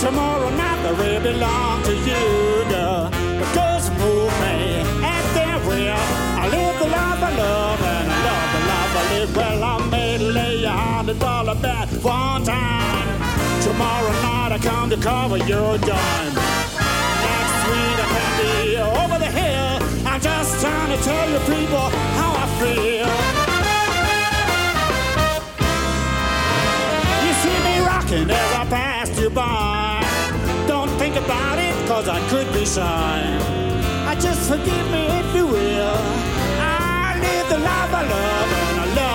Tomorrow 0.00 0.50
night 0.50 0.80
the 0.82 0.94
will 0.94 1.22
belong 1.22 1.82
to 1.84 1.94
you, 1.94 2.24
girl. 2.72 3.10
But 3.38 3.48
just 3.54 3.92
move 3.92 4.32
me 4.40 4.80
at 5.04 5.24
their 5.34 5.58
will. 5.68 6.02
I 6.42 6.48
live 6.48 6.78
the 6.78 6.86
life 6.86 7.22
I 7.22 7.36
love, 7.36 7.80
and 7.82 8.10
I 8.10 8.18
love 8.28 8.48
the 8.54 8.62
life 8.72 8.94
I 9.00 9.04
live. 9.14 9.36
Well, 9.36 9.64
I 9.64 9.90
may 9.90 10.18
lay 10.18 10.64
a 10.64 10.70
hundred 10.70 11.18
dollar 11.18 11.54
bet 11.54 11.88
one 12.02 12.44
time. 12.44 13.08
Tomorrow 13.62 14.12
night 14.22 14.52
I 14.52 14.58
come 14.62 14.88
to 14.90 14.96
cover 14.96 15.36
your 15.36 15.76
dime. 15.78 16.34
Next 17.28 17.60
week 17.70 17.96
I 18.04 18.08
can 18.14 18.30
be 18.40 18.76
over 18.78 19.18
the 19.18 19.30
hill. 19.40 20.06
I'm 20.06 20.20
just 20.20 20.60
trying 20.62 20.96
to 20.96 21.04
tell 21.04 21.28
you 21.30 21.38
people 21.40 21.90
how 22.18 22.32
I 22.44 22.46
feel. 22.60 22.97
Rocking 28.18 28.30
as 28.30 28.52
I 28.54 28.64
pass 28.66 29.20
you 29.20 29.30
by. 29.30 30.04
Don't 30.66 30.90
think 30.98 31.16
about 31.16 31.58
it, 31.58 31.74
cause 31.88 32.08
I 32.08 32.20
could 32.28 32.52
be 32.52 32.64
shy. 32.64 33.38
I 34.06 34.14
just 34.14 34.48
forgive 34.48 34.90
me 34.90 35.06
if 35.06 35.34
you 35.34 35.46
will. 35.46 35.96
I 36.60 37.18
live 37.20 37.48
the 37.48 37.58
life 37.58 37.92
I 37.94 38.02
love, 38.02 38.52
and 38.52 38.80
I 38.80 38.94
love 38.94 39.07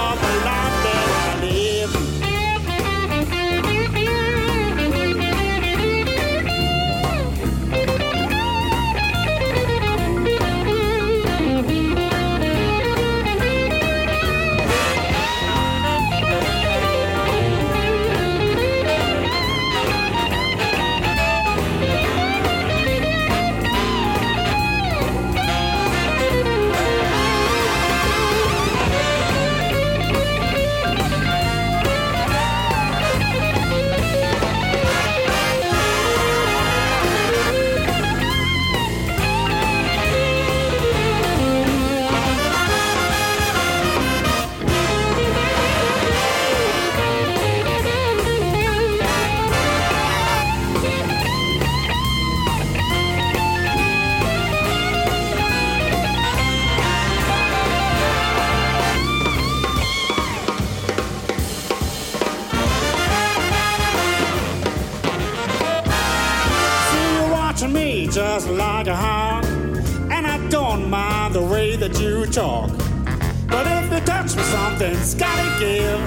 just 68.33 68.49
like 68.49 68.87
a 68.87 68.95
hawk, 68.95 69.45
and 70.09 70.25
I 70.25 70.37
don't 70.49 70.89
mind 70.89 71.35
the 71.35 71.43
way 71.43 71.75
that 71.75 71.99
you 72.01 72.25
talk. 72.25 72.71
But 73.47 73.67
if 73.67 73.91
you 73.93 73.99
touch 74.11 74.35
me, 74.35 74.41
something's 74.55 75.13
gotta 75.13 75.47
give. 75.59 75.99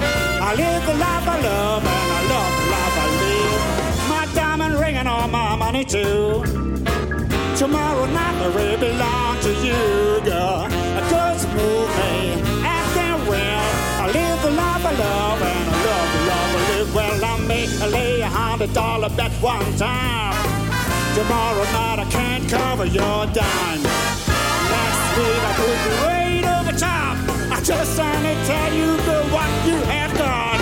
I 0.49 0.53
live 0.55 0.85
the 0.85 0.95
life 0.95 1.25
I 1.35 1.39
love, 1.39 1.83
and 1.95 2.11
I 2.19 2.21
love 2.33 2.53
the 2.59 2.67
life 2.75 2.95
I 3.03 3.07
live. 3.23 3.63
My 4.09 4.23
diamond 4.35 4.75
ring 4.77 4.95
and 4.97 5.07
all 5.07 5.29
my 5.29 5.55
money 5.55 5.85
too. 5.85 6.43
Tomorrow 7.55 8.05
night 8.07 8.35
the 8.43 8.49
will 8.57 8.77
belong 8.77 9.39
to 9.47 9.51
you, 9.65 9.81
girl. 10.29 10.67
Cause 11.11 11.45
move 11.55 11.89
me 11.99 12.17
their 12.97 13.17
will. 13.29 13.67
I 14.03 14.05
live 14.17 14.41
the 14.41 14.51
life 14.51 14.83
I 14.85 14.93
love, 15.05 15.41
and 15.53 15.69
I 15.69 15.77
love 15.87 16.09
the 16.15 16.21
love 16.31 16.49
I 16.57 16.61
live. 16.71 16.95
Well, 16.95 17.25
I 17.31 17.39
may 17.47 17.67
lay 17.87 18.19
a 18.19 18.27
hundred 18.27 18.73
dollar 18.73 19.09
bet 19.15 19.31
one 19.41 19.77
time. 19.77 20.56
Tomorrow 21.17 21.63
night 21.73 21.97
I 21.97 22.05
can't 22.11 22.47
cover 22.47 22.85
your 22.85 23.25
dime. 23.33 23.81
Next 24.75 25.05
week 25.17 25.41
I 25.49 25.53
could 25.57 25.79
be 25.85 25.93
way 26.05 26.29
over 26.45 26.77
top. 26.77 27.17
I 27.49 27.59
just 27.63 27.97
want 27.97 28.21
to 28.21 28.35
tell 28.45 28.71
you 28.71 28.95
the 29.07 29.17
what 29.33 29.49
you 29.65 29.77
have 29.89 30.13
done. 30.13 30.61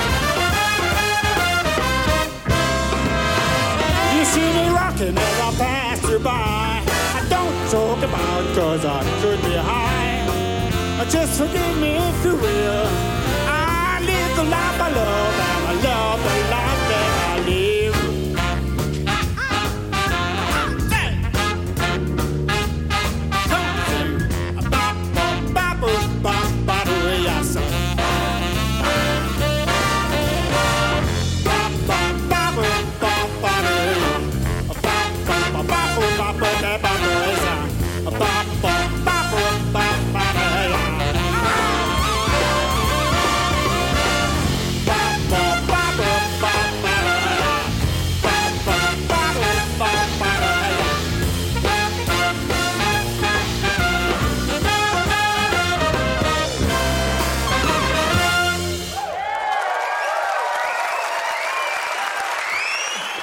You 4.16 4.24
see 4.24 4.50
me 4.58 4.70
rocking 4.70 5.18
as 5.18 5.40
I 5.42 5.52
pass 5.60 6.10
you 6.10 6.20
by. 6.20 6.82
I 7.20 7.22
don't 7.28 7.58
talk 7.70 7.98
about 7.98 8.56
cause 8.56 8.86
I 8.86 9.04
could 9.22 9.42
be 9.42 9.56
high. 9.58 10.06
Just 11.10 11.38
forgive 11.38 11.78
me 11.80 11.98
if 11.98 12.26
you 12.26 12.36
will. 12.36 12.88
I 13.46 14.00
live 14.02 14.36
the 14.38 14.44
life 14.46 14.82
I 14.82 14.90
love 14.90 15.45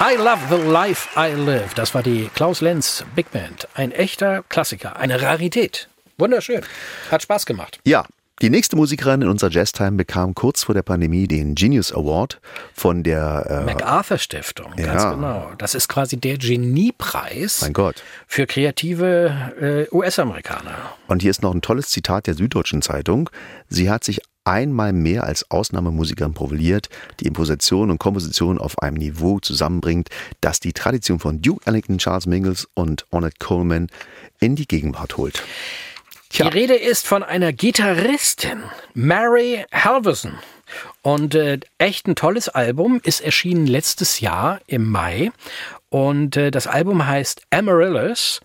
I 0.05 0.17
Love 0.17 0.39
the 0.49 0.69
Life 0.69 1.07
I 1.17 1.33
Live. 1.33 1.75
Das 1.75 1.93
war 1.95 2.03
die 2.03 2.29
Klaus 2.35 2.59
Lenz 2.59 3.05
Big 3.15 3.31
Band. 3.31 3.69
Ein 3.73 3.91
echter 3.93 4.43
Klassiker, 4.49 4.97
eine 4.97 5.21
Rarität. 5.21 5.87
Wunderschön. 6.17 6.61
Hat 7.09 7.21
Spaß 7.21 7.45
gemacht. 7.45 7.79
Ja, 7.85 8.05
die 8.41 8.49
nächste 8.49 8.75
Musikerin 8.75 9.21
in 9.21 9.29
unserer 9.29 9.49
Jazztime 9.51 9.91
bekam 9.93 10.35
kurz 10.35 10.63
vor 10.63 10.75
der 10.75 10.81
Pandemie 10.81 11.27
den 11.27 11.55
Genius 11.55 11.93
Award 11.93 12.41
von 12.73 13.03
der 13.03 13.45
äh, 13.49 13.65
MacArthur 13.65 14.17
Stiftung, 14.17 14.73
ganz 14.75 15.03
Ja. 15.03 15.13
genau. 15.13 15.51
Das 15.57 15.73
ist 15.73 15.87
quasi 15.87 16.17
der 16.17 16.37
Geniepreis 16.37 17.61
Mein 17.61 17.71
Gott. 17.73 18.03
für 18.27 18.45
kreative 18.45 19.87
äh, 19.89 19.95
US-Amerikaner. 19.95 20.75
Und 21.07 21.21
hier 21.21 21.31
ist 21.31 21.41
noch 21.43 21.53
ein 21.53 21.61
tolles 21.61 21.87
Zitat 21.87 22.27
der 22.27 22.33
Süddeutschen 22.33 22.81
Zeitung. 22.81 23.29
Sie 23.69 23.89
hat 23.89 24.03
sich 24.03 24.19
einmal 24.45 24.93
mehr 24.93 25.23
als 25.23 25.49
Ausnahmemusikerin 25.49 26.33
profiliert, 26.33 26.89
die 27.19 27.27
Imposition 27.27 27.91
und 27.91 27.97
Komposition 27.97 28.57
auf 28.57 28.79
einem 28.79 28.97
Niveau 28.97 29.39
zusammenbringt, 29.39 30.09
das 30.41 30.59
die 30.59 30.73
Tradition 30.73 31.19
von 31.19 31.41
Duke 31.41 31.65
Ellington, 31.65 31.97
Charles 31.97 32.25
Mingus 32.25 32.67
und 32.73 33.05
Ornette 33.11 33.37
Coleman 33.39 33.87
in 34.39 34.55
die 34.55 34.67
Gegenwart 34.67 35.17
holt. 35.17 35.43
Tja. 36.29 36.49
Die 36.49 36.57
Rede 36.57 36.75
ist 36.75 37.05
von 37.05 37.21
einer 37.21 37.53
Gitarristin, 37.53 38.63
Mary 38.93 39.65
Halverson. 39.71 40.33
Und 41.03 41.35
äh, 41.35 41.59
echt 41.77 42.07
ein 42.07 42.15
tolles 42.15 42.49
Album, 42.49 42.99
ist 43.03 43.21
erschienen 43.21 43.67
letztes 43.67 44.19
Jahr 44.19 44.59
im 44.65 44.89
Mai. 44.89 45.31
Und 45.89 46.35
äh, 46.35 46.49
das 46.49 46.65
Album 46.65 47.05
heißt 47.05 47.43
Amaryllis. 47.51 48.41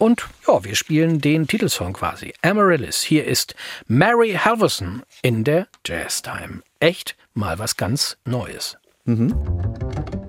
Und 0.00 0.26
ja, 0.48 0.64
wir 0.64 0.76
spielen 0.76 1.20
den 1.20 1.46
Titelsong 1.46 1.92
quasi. 1.92 2.32
Amaryllis. 2.40 3.02
Hier 3.02 3.26
ist 3.26 3.54
Mary 3.86 4.32
Halverson 4.32 5.02
in 5.20 5.44
der 5.44 5.68
Jazz 5.84 6.22
Time. 6.22 6.62
Echt 6.80 7.16
mal 7.34 7.58
was 7.58 7.76
ganz 7.76 8.16
Neues. 8.24 8.78
Mary 9.04 10.19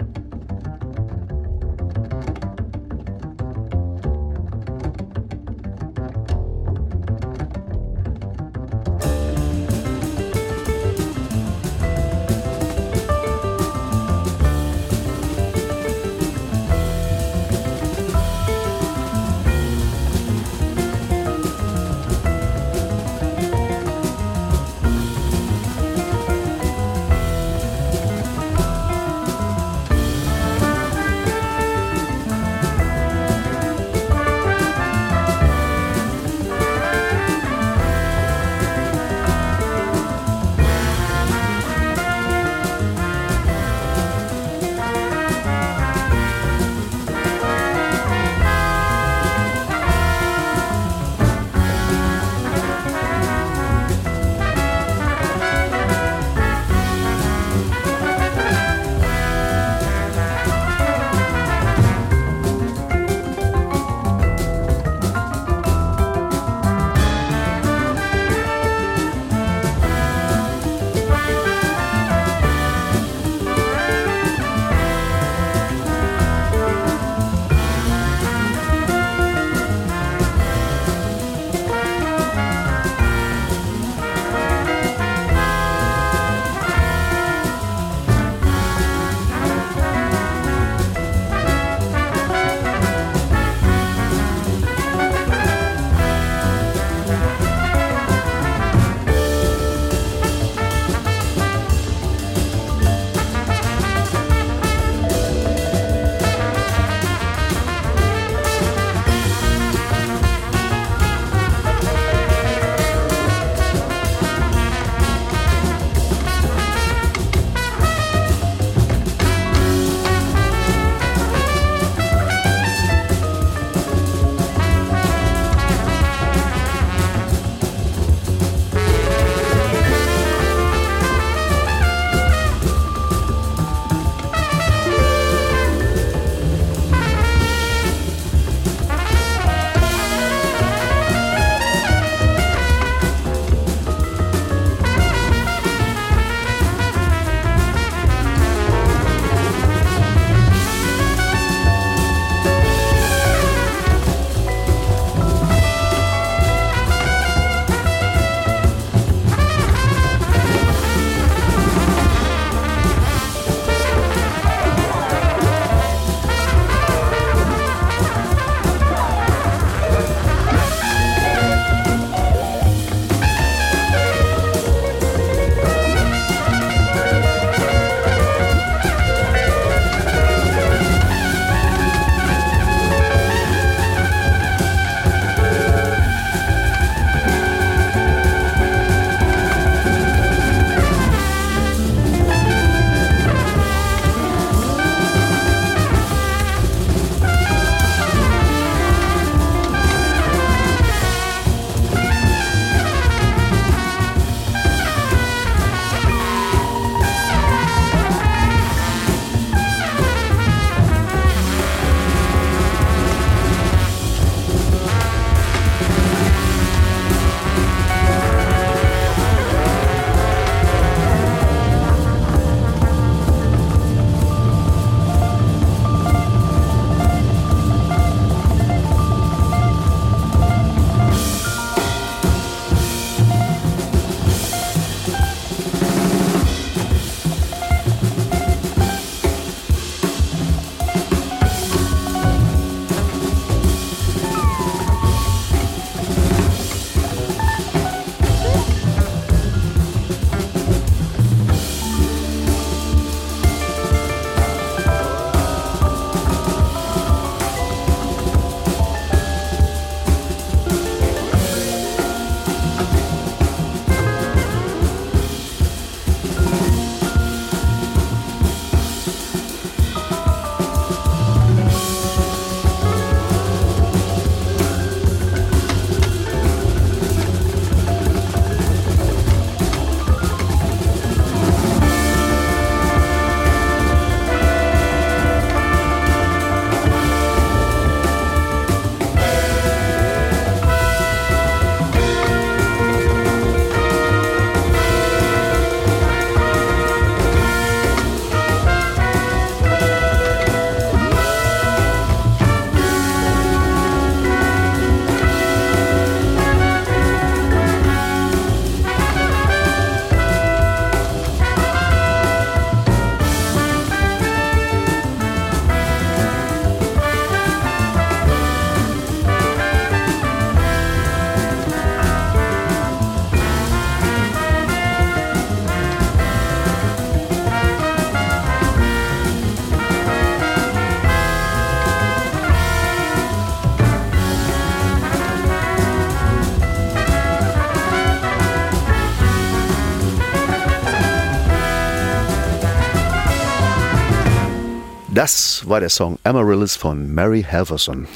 Das 345.22 345.70
war 345.70 345.80
der 345.80 345.90
Song 345.90 346.18
Amaryllis 346.24 346.76
von 346.76 347.14
Mary 347.14 347.44
Halverson. 347.44 348.08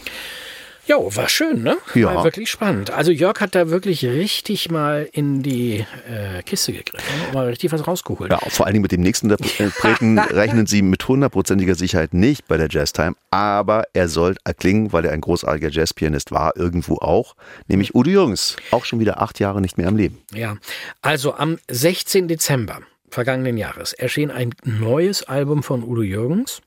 Ja, 0.88 0.96
war 0.98 1.30
schön, 1.30 1.62
ne? 1.62 1.78
Ja. 1.94 2.16
War 2.16 2.24
wirklich 2.24 2.50
spannend. 2.50 2.90
Also 2.90 3.12
Jörg 3.12 3.40
hat 3.42 3.54
da 3.54 3.70
wirklich 3.70 4.04
richtig 4.04 4.72
mal 4.72 5.08
in 5.12 5.44
die 5.44 5.86
äh, 6.10 6.42
Kiste 6.42 6.74
gegriffen 6.74 7.14
und 7.28 7.36
mal 7.36 7.46
richtig 7.46 7.72
was 7.72 7.86
rausgeholt. 7.86 8.32
Ja, 8.32 8.40
vor 8.48 8.66
allen 8.66 8.74
Dingen 8.74 8.82
mit 8.82 8.92
dem 8.92 9.02
nächsten 9.02 9.30
Interpreten 9.30 10.18
rechnen 10.32 10.66
Sie 10.66 10.82
mit 10.82 11.08
hundertprozentiger 11.08 11.76
Sicherheit 11.76 12.16
nicht 12.16 12.48
bei 12.48 12.58
der 12.58 12.70
Jazztime, 12.72 13.14
aber 13.30 13.84
er 13.94 14.08
soll 14.08 14.36
erklingen, 14.44 14.92
weil 14.92 15.06
er 15.06 15.12
ein 15.12 15.22
großartiger 15.22 15.70
Jazzpianist 15.70 16.32
war, 16.32 16.58
irgendwo 16.58 16.96
auch, 16.96 17.36
nämlich 17.68 17.94
Udo 17.94 18.10
Jürgens, 18.10 18.56
auch 18.72 18.84
schon 18.84 19.00
wieder 19.00 19.22
acht 19.22 19.40
Jahre 19.40 19.62
nicht 19.62 19.78
mehr 19.78 19.90
am 19.90 19.96
Leben. 19.96 20.24
Ja, 20.34 20.58
also 21.04 21.36
am 21.36 21.60
16. 21.70 22.28
Dezember 22.28 22.80
vergangenen 23.16 23.58
Jahres 23.58 23.94
erschien 23.94 24.30
ein 24.30 24.54
neues 24.64 25.24
Album 25.24 25.64
von 25.64 25.84
Udo 25.84 26.04
Jürgens. 26.04 26.62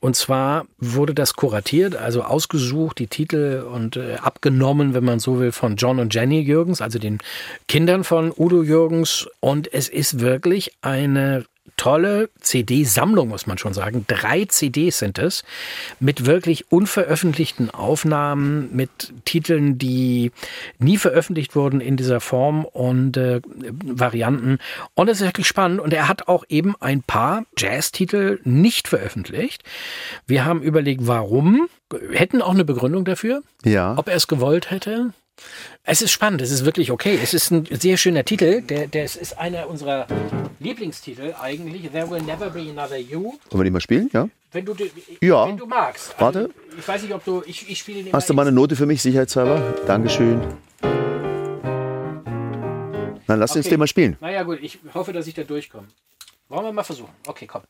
Und 0.00 0.16
zwar 0.16 0.66
wurde 0.78 1.14
das 1.14 1.34
kuratiert, 1.34 1.94
also 1.94 2.22
ausgesucht, 2.22 2.98
die 2.98 3.06
Titel 3.06 3.64
und 3.70 3.96
äh, 3.96 4.14
abgenommen, 4.14 4.94
wenn 4.94 5.04
man 5.04 5.20
so 5.20 5.38
will, 5.38 5.52
von 5.52 5.76
John 5.76 6.00
und 6.00 6.12
Jenny 6.14 6.40
Jürgens, 6.40 6.80
also 6.80 6.98
den 6.98 7.18
Kindern 7.68 8.02
von 8.02 8.32
Udo 8.36 8.62
Jürgens. 8.62 9.28
Und 9.40 9.72
es 9.72 9.88
ist 9.88 10.18
wirklich 10.18 10.72
eine 10.80 11.44
tolle 11.76 12.28
CD-Sammlung, 12.40 13.28
muss 13.28 13.46
man 13.46 13.58
schon 13.58 13.74
sagen. 13.74 14.04
Drei 14.08 14.44
CDs 14.44 14.98
sind 14.98 15.18
es, 15.18 15.44
mit 16.00 16.26
wirklich 16.26 16.70
unveröffentlichten 16.70 17.70
Aufnahmen, 17.70 18.74
mit 18.74 19.12
Titeln, 19.24 19.78
die 19.78 20.32
nie 20.78 20.96
veröffentlicht 20.96 21.54
wurden 21.56 21.80
in 21.80 21.96
dieser 21.96 22.20
Form 22.20 22.64
und 22.64 23.16
äh, 23.16 23.40
Varianten. 23.84 24.58
Und 24.94 25.08
es 25.08 25.20
ist 25.20 25.26
wirklich 25.26 25.46
spannend. 25.46 25.80
Und 25.80 25.92
er 25.92 26.08
hat 26.08 26.28
auch 26.28 26.44
eben 26.48 26.74
ein 26.80 27.02
paar 27.02 27.44
Jazz-Titel 27.56 28.40
nicht 28.44 28.88
veröffentlicht. 28.88 29.62
Wir 30.26 30.44
haben 30.44 30.62
überlegt, 30.62 31.06
warum. 31.06 31.68
Hätten 32.12 32.42
auch 32.42 32.52
eine 32.52 32.64
Begründung 32.64 33.04
dafür. 33.04 33.42
Ja. 33.64 33.94
Ob 33.98 34.08
er 34.08 34.16
es 34.16 34.26
gewollt 34.26 34.70
hätte. 34.70 35.12
Es 35.84 36.02
ist 36.02 36.12
spannend, 36.12 36.40
es 36.42 36.50
ist 36.50 36.64
wirklich 36.64 36.90
okay. 36.90 37.18
Es 37.22 37.34
ist 37.34 37.50
ein 37.50 37.66
sehr 37.70 37.96
schöner 37.96 38.24
Titel. 38.24 38.62
Der, 38.62 38.86
der 38.86 39.04
es 39.04 39.16
ist 39.16 39.38
einer 39.38 39.68
unserer 39.68 40.06
Lieblingstitel 40.60 41.34
eigentlich. 41.40 41.90
There 41.90 42.08
will 42.10 42.22
never 42.22 42.50
be 42.50 42.60
another 42.70 42.98
you. 42.98 43.22
Wollen 43.22 43.60
wir 43.60 43.64
den 43.64 43.72
mal 43.72 43.80
spielen? 43.80 44.08
Ja. 44.12 44.28
Wenn 44.52 44.64
du, 44.64 44.74
Ja. 45.20 45.48
wenn 45.48 45.56
du 45.56 45.66
magst. 45.66 46.14
Warte. 46.18 46.38
Also, 46.40 46.50
ich 46.78 46.86
weiß 46.86 47.02
nicht, 47.02 47.14
ob 47.14 47.24
du. 47.24 47.42
Ich, 47.46 47.68
ich 47.70 47.78
spiele 47.78 48.04
den 48.04 48.12
Hast 48.12 48.28
du 48.30 48.34
mal 48.34 48.42
eine 48.42 48.52
Note 48.52 48.76
für 48.76 48.86
mich, 48.86 49.00
sicherheitshalber? 49.02 49.74
Dankeschön. 49.86 50.40
Dann 53.26 53.38
lass 53.40 53.56
uns 53.56 53.64
Okay. 53.66 53.70
den 53.74 53.78
mal 53.80 53.86
spielen. 53.86 54.16
Naja, 54.20 54.42
gut, 54.42 54.58
ich 54.62 54.78
hoffe, 54.92 55.12
dass 55.12 55.26
ich 55.26 55.34
da 55.34 55.42
durchkomme. 55.42 55.88
Wollen 56.48 56.64
wir 56.66 56.72
mal 56.72 56.82
versuchen? 56.82 57.12
Okay, 57.26 57.46
komm. 57.46 57.62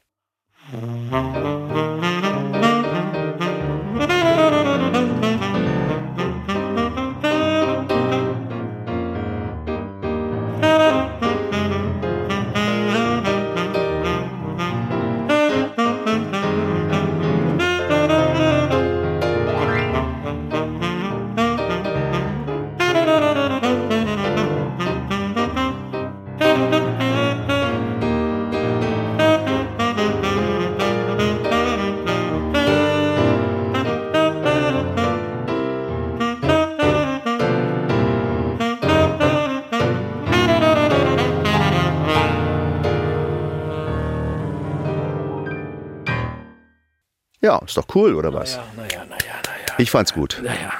Ist 47.73 47.79
doch 47.79 47.95
cool, 47.95 48.15
oder 48.15 48.33
was? 48.35 48.57
Ja, 48.57 48.65
naja, 48.77 49.05
naja, 49.09 49.17
naja. 49.47 49.75
Ich 49.79 49.91
fand's 49.91 50.13
gut. 50.13 50.41
Naja. 50.43 50.73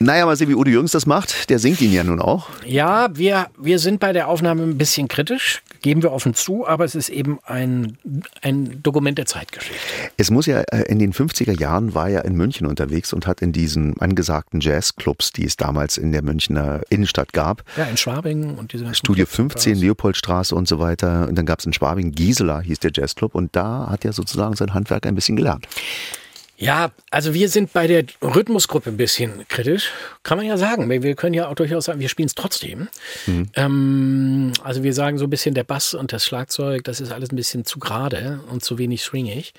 Naja, 0.00 0.26
mal 0.26 0.36
sehen, 0.36 0.48
wie 0.48 0.54
Udo 0.54 0.70
Jürgens 0.70 0.92
das 0.92 1.06
macht. 1.06 1.50
Der 1.50 1.58
singt 1.58 1.80
ihn 1.80 1.92
ja 1.92 2.04
nun 2.04 2.20
auch. 2.20 2.48
Ja, 2.64 3.08
wir, 3.14 3.48
wir 3.58 3.80
sind 3.80 3.98
bei 3.98 4.12
der 4.12 4.28
Aufnahme 4.28 4.62
ein 4.62 4.78
bisschen 4.78 5.08
kritisch, 5.08 5.62
geben 5.82 6.04
wir 6.04 6.12
offen 6.12 6.34
zu, 6.34 6.68
aber 6.68 6.84
es 6.84 6.94
ist 6.94 7.08
eben 7.08 7.40
ein, 7.44 7.98
ein 8.40 8.80
Dokument 8.80 9.18
der 9.18 9.26
Zeitgeschichte. 9.26 9.82
Es 10.16 10.30
muss 10.30 10.46
ja, 10.46 10.60
äh, 10.60 10.82
in 10.82 11.00
den 11.00 11.12
50er 11.12 11.58
Jahren 11.58 11.94
war 11.94 12.08
er 12.08 12.24
in 12.24 12.36
München 12.36 12.68
unterwegs 12.68 13.12
und 13.12 13.26
hat 13.26 13.42
in 13.42 13.50
diesen 13.50 14.00
angesagten 14.00 14.60
Jazzclubs, 14.60 15.32
die 15.32 15.44
es 15.44 15.56
damals 15.56 15.98
in 15.98 16.12
der 16.12 16.22
Münchner 16.22 16.82
Innenstadt 16.90 17.32
gab, 17.32 17.64
Ja, 17.76 17.84
in 17.84 17.96
Schwabing 17.96 18.54
und 18.56 18.72
diese 18.72 18.84
ganzen 18.84 18.98
Studio 18.98 19.24
Clubs. 19.24 19.34
15, 19.64 19.78
Leopoldstraße 19.78 20.54
und 20.54 20.68
so 20.68 20.78
weiter. 20.78 21.26
Und 21.26 21.36
dann 21.36 21.44
gab 21.44 21.58
es 21.58 21.66
in 21.66 21.72
Schwabing, 21.72 22.12
Gisela 22.12 22.60
hieß 22.60 22.78
der 22.78 22.92
Jazzclub 22.94 23.34
und 23.34 23.56
da 23.56 23.88
hat 23.90 24.04
er 24.04 24.12
sozusagen 24.12 24.54
sein 24.54 24.74
Handwerk 24.74 25.06
ein 25.06 25.16
bisschen 25.16 25.34
gelernt. 25.34 25.66
Ja, 26.60 26.90
also 27.12 27.34
wir 27.34 27.48
sind 27.48 27.72
bei 27.72 27.86
der 27.86 28.04
Rhythmusgruppe 28.20 28.90
ein 28.90 28.96
bisschen 28.96 29.46
kritisch, 29.46 29.92
kann 30.24 30.38
man 30.38 30.46
ja 30.46 30.56
sagen. 30.56 30.90
Wir 30.90 31.14
können 31.14 31.34
ja 31.34 31.46
auch 31.46 31.54
durchaus 31.54 31.84
sagen, 31.84 32.00
wir 32.00 32.08
spielen 32.08 32.26
es 32.26 32.34
trotzdem. 32.34 32.88
Ähm, 33.54 34.52
also 34.64 34.82
wir 34.82 34.92
sagen 34.92 35.18
so 35.18 35.26
ein 35.26 35.30
bisschen 35.30 35.54
der 35.54 35.62
Bass 35.62 35.94
und 35.94 36.12
das 36.12 36.24
Schlagzeug, 36.24 36.82
das 36.82 37.00
ist 37.00 37.12
alles 37.12 37.30
ein 37.30 37.36
bisschen 37.36 37.64
zu 37.64 37.78
gerade 37.78 38.40
und 38.50 38.64
zu 38.64 38.76
wenig 38.76 39.02
swingig. 39.02 39.54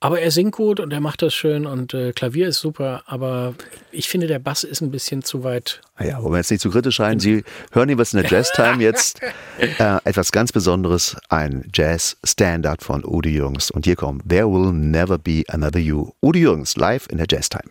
Aber 0.00 0.20
er 0.20 0.32
singt 0.32 0.50
gut 0.50 0.80
und 0.80 0.92
er 0.92 0.98
macht 0.98 1.22
das 1.22 1.34
schön 1.34 1.66
und 1.66 1.94
äh, 1.94 2.12
Klavier 2.12 2.48
ist 2.48 2.58
super, 2.58 3.04
aber 3.06 3.54
ich 3.92 4.08
finde, 4.08 4.26
der 4.26 4.40
Bass 4.40 4.64
ist 4.64 4.80
ein 4.80 4.90
bisschen 4.90 5.22
zu 5.22 5.44
weit. 5.44 5.82
Naja, 6.00 6.22
wollen 6.22 6.32
wir 6.32 6.38
jetzt 6.38 6.50
nicht 6.50 6.62
zu 6.62 6.70
kritisch 6.70 6.96
sein. 6.96 7.20
Sie 7.20 7.44
hören 7.72 7.90
hier 7.90 7.98
was 7.98 8.14
in 8.14 8.22
der 8.22 8.30
Jazztime 8.30 8.82
jetzt. 8.82 9.20
Äh, 9.58 9.98
etwas 10.04 10.32
ganz 10.32 10.50
Besonderes, 10.50 11.14
ein 11.28 11.68
Jazz-Standard 11.74 12.82
von 12.82 13.04
Udo 13.04 13.28
Jürgens. 13.28 13.70
Und 13.70 13.84
hier 13.84 13.96
kommt 13.96 14.26
There 14.26 14.50
Will 14.50 14.72
Never 14.72 15.18
Be 15.18 15.42
Another 15.48 15.78
You. 15.78 16.12
Udo 16.22 16.38
Jürgens, 16.38 16.76
live 16.76 17.06
in 17.10 17.18
der 17.18 17.26
Jazztime. 17.30 17.68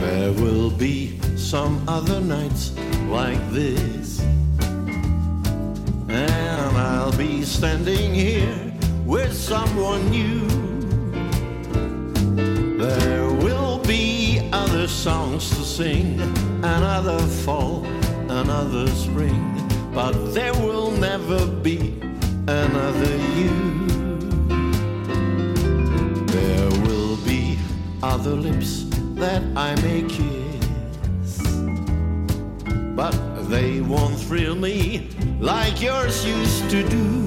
There 0.00 0.32
will 0.36 0.70
be 0.70 1.18
some 1.36 1.80
other 1.88 2.20
nights 2.20 2.74
like 3.10 3.40
this. 3.52 4.20
And 6.08 6.76
I'll 6.76 7.16
be 7.16 7.42
standing 7.42 8.14
here 8.14 8.72
with 9.04 9.32
someone 9.32 10.08
new. 10.10 10.83
There 12.84 13.32
will 13.32 13.78
be 13.78 14.46
other 14.52 14.86
songs 14.86 15.48
to 15.48 15.64
sing, 15.64 16.20
another 16.62 17.18
fall, 17.18 17.82
another 18.28 18.86
spring. 18.88 19.40
But 19.94 20.12
there 20.34 20.52
will 20.52 20.90
never 20.90 21.46
be 21.46 21.98
another 22.46 23.16
you. 23.38 23.86
There 26.26 26.70
will 26.82 27.16
be 27.24 27.58
other 28.02 28.32
lips 28.32 28.84
that 29.14 29.42
I 29.56 29.74
may 29.80 30.02
kiss, 30.02 31.38
but 32.94 33.14
they 33.48 33.80
won't 33.80 34.18
thrill 34.20 34.56
me 34.56 35.08
like 35.40 35.80
yours 35.80 36.22
used 36.26 36.68
to 36.68 36.86
do. 36.86 37.26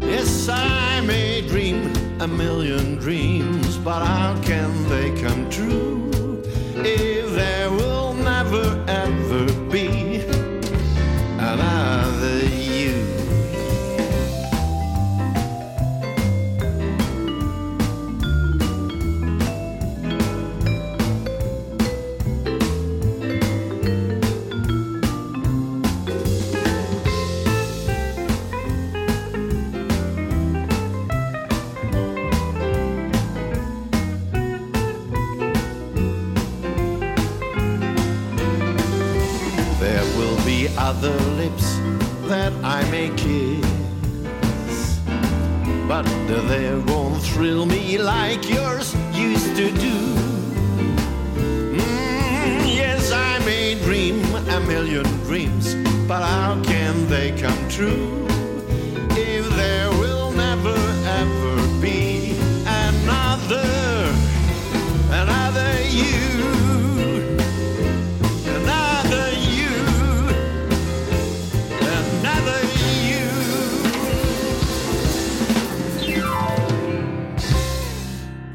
Yes, 0.00 0.48
I 0.48 1.00
may 1.02 1.42
dream 1.42 2.09
a 2.20 2.28
million 2.28 2.96
dreams, 2.96 3.78
but 3.78 4.04
how 4.04 4.38
can 4.42 4.88
they 4.90 5.10
come 5.22 5.48
true 5.48 6.42
if 6.84 7.34
there 7.34 7.69
that 42.30 42.52
I 42.62 42.88
may 42.92 43.08
kiss, 43.16 45.00
but 45.88 46.04
they 46.48 46.72
won't 46.86 47.20
thrill 47.20 47.66
me 47.66 47.98
like 47.98 48.48
yours 48.48 48.94
used 49.12 49.56
to 49.56 49.72
do. 49.72 49.96
Mm, 51.74 52.72
yes, 52.72 53.10
I 53.10 53.44
may 53.44 53.74
dream 53.82 54.22
a 54.48 54.60
million 54.60 55.04
dreams, 55.24 55.74
but 56.06 56.22
how 56.22 56.62
can 56.62 57.08
they 57.08 57.32
come 57.32 57.68
true 57.68 58.20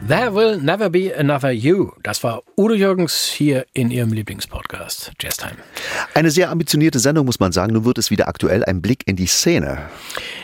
There 0.08 0.36
will 0.36 0.62
never 0.62 0.88
be 0.88 1.12
another 1.18 1.50
you. 1.50 1.94
Das 2.04 2.24
war 2.24 2.44
Udo 2.56 2.76
Jürgens 2.76 3.26
hier 3.26 3.66
in 3.74 3.90
ihrem 3.90 4.14
Lieblingspodcast 4.14 5.14
Jazz 5.20 5.38
Time. 5.38 5.56
Eine 6.14 6.30
sehr 6.30 6.52
ambitionierte 6.52 7.00
Sendung, 7.00 7.26
muss 7.26 7.40
man 7.40 7.52
sagen. 7.52 7.74
Nun 7.74 7.86
wird 7.86 7.98
es 7.98 8.12
wieder 8.12 8.28
aktuell. 8.28 8.64
Ein 8.64 8.84
Blick 8.84 9.08
in 9.08 9.16
die 9.16 9.26
Szene. 9.26 9.80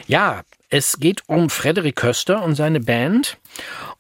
Ja, 0.07 0.41
es 0.69 0.97
geht 0.99 1.21
um 1.27 1.51
Frederik 1.51 1.95
Köster 1.95 2.43
und 2.43 2.55
seine 2.55 2.79
Band. 2.79 3.37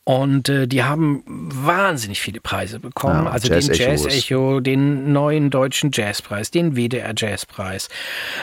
Und 0.03 0.49
äh, 0.49 0.67
die 0.67 0.83
haben 0.83 1.21
wahnsinnig 1.27 2.21
viele 2.21 2.41
Preise 2.41 2.79
bekommen. 2.79 3.25
Ja, 3.25 3.31
also 3.31 3.53
Jazz 3.53 3.67
den. 3.67 3.75
Jazz 3.75 4.05
Echo, 4.07 4.61
den 4.61 5.13
neuen 5.13 5.51
deutschen 5.51 5.91
Jazzpreis, 5.93 6.49
den 6.49 6.75
WDR 6.75 7.13
Jazzpreis. 7.15 7.87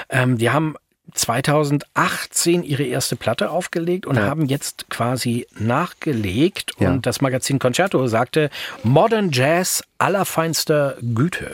Ähm, 0.09 0.39
die 0.39 0.51
haben 0.51 0.77
2018 1.15 2.63
ihre 2.63 2.85
erste 2.85 3.17
Platte 3.17 3.51
aufgelegt 3.51 4.07
und 4.07 4.19
haben 4.19 4.47
jetzt 4.47 4.89
quasi 4.91 5.47
nachgelegt. 5.59 6.73
Ja. 6.79 6.91
Und 6.91 7.07
das 7.07 7.21
Magazin 7.21 7.59
Concerto 7.59 8.07
sagte, 8.07 8.51
Modern 8.83 9.31
Jazz 9.31 9.83
allerfeinster 9.99 10.97
Güte. 11.01 11.51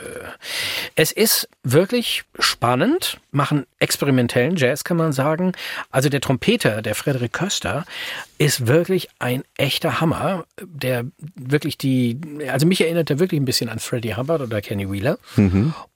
Es 0.97 1.13
ist 1.13 1.49
wirklich 1.63 2.25
spannend, 2.39 3.19
machen 3.31 3.65
experimentellen 3.79 4.57
Jazz, 4.57 4.85
kann 4.85 4.99
man 4.99 5.13
sagen. 5.13 5.53
Also 5.91 6.11
der 6.11 6.21
Trompeter, 6.21 6.83
der 6.83 6.95
Frederik 6.95 7.33
Köster, 7.33 7.85
ist 8.37 8.67
wirklich 8.67 9.09
ein 9.19 9.45
echter 9.57 10.01
Hammer, 10.01 10.45
der 10.63 11.07
wirklich 11.37 11.79
die, 11.79 12.19
also 12.49 12.67
mich 12.67 12.83
erinnert 12.83 13.11
er 13.11 13.19
wirklich 13.19 13.41
ein 13.41 13.47
bisschen 13.47 13.71
an 13.71 13.79
Freddie 13.79 14.15
Hubbard 14.15 14.43
oder 14.43 14.61
Kenny 14.61 14.91
Wheeler. 14.91 15.19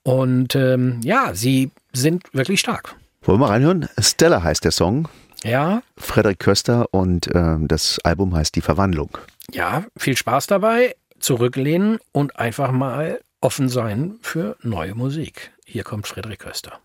Und 0.03 0.55
ähm, 0.55 1.01
ja, 1.03 1.35
sie 1.35 1.69
sind 1.93 2.23
wirklich 2.33 2.59
stark. 2.59 2.95
Wollen 3.21 3.39
wir 3.39 3.45
mal 3.47 3.51
reinhören? 3.53 3.87
Stella 3.99 4.43
heißt 4.43 4.63
der 4.63 4.71
Song. 4.71 5.07
Ja, 5.43 5.81
Frederik 5.97 6.39
Köster 6.39 6.87
und 6.91 7.29
ähm, 7.33 7.67
das 7.67 7.99
Album 8.03 8.35
heißt 8.35 8.55
Die 8.55 8.61
Verwandlung. 8.61 9.17
ja, 9.51 9.85
viel 9.97 10.17
Spaß 10.17 10.47
dabei, 10.47 10.95
zurücklehnen 11.19 11.99
und 12.11 12.37
einfach 12.37 12.71
mal 12.71 13.21
offen 13.41 13.69
sein 13.69 14.15
für 14.21 14.57
neue 14.61 14.95
Musik. 14.95 15.51
Hier 15.65 15.83
kommt 15.83 16.07
Frederik 16.07 16.39
Köster. 16.39 16.79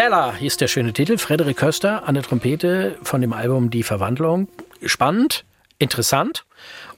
Stella 0.00 0.32
hieß 0.34 0.56
der 0.56 0.68
schöne 0.68 0.94
Titel. 0.94 1.18
Frederik 1.18 1.58
Köster 1.58 2.08
an 2.08 2.14
der 2.14 2.24
Trompete 2.24 2.96
von 3.02 3.20
dem 3.20 3.34
Album 3.34 3.68
Die 3.68 3.82
Verwandlung. 3.82 4.48
Spannend, 4.82 5.44
interessant. 5.78 6.46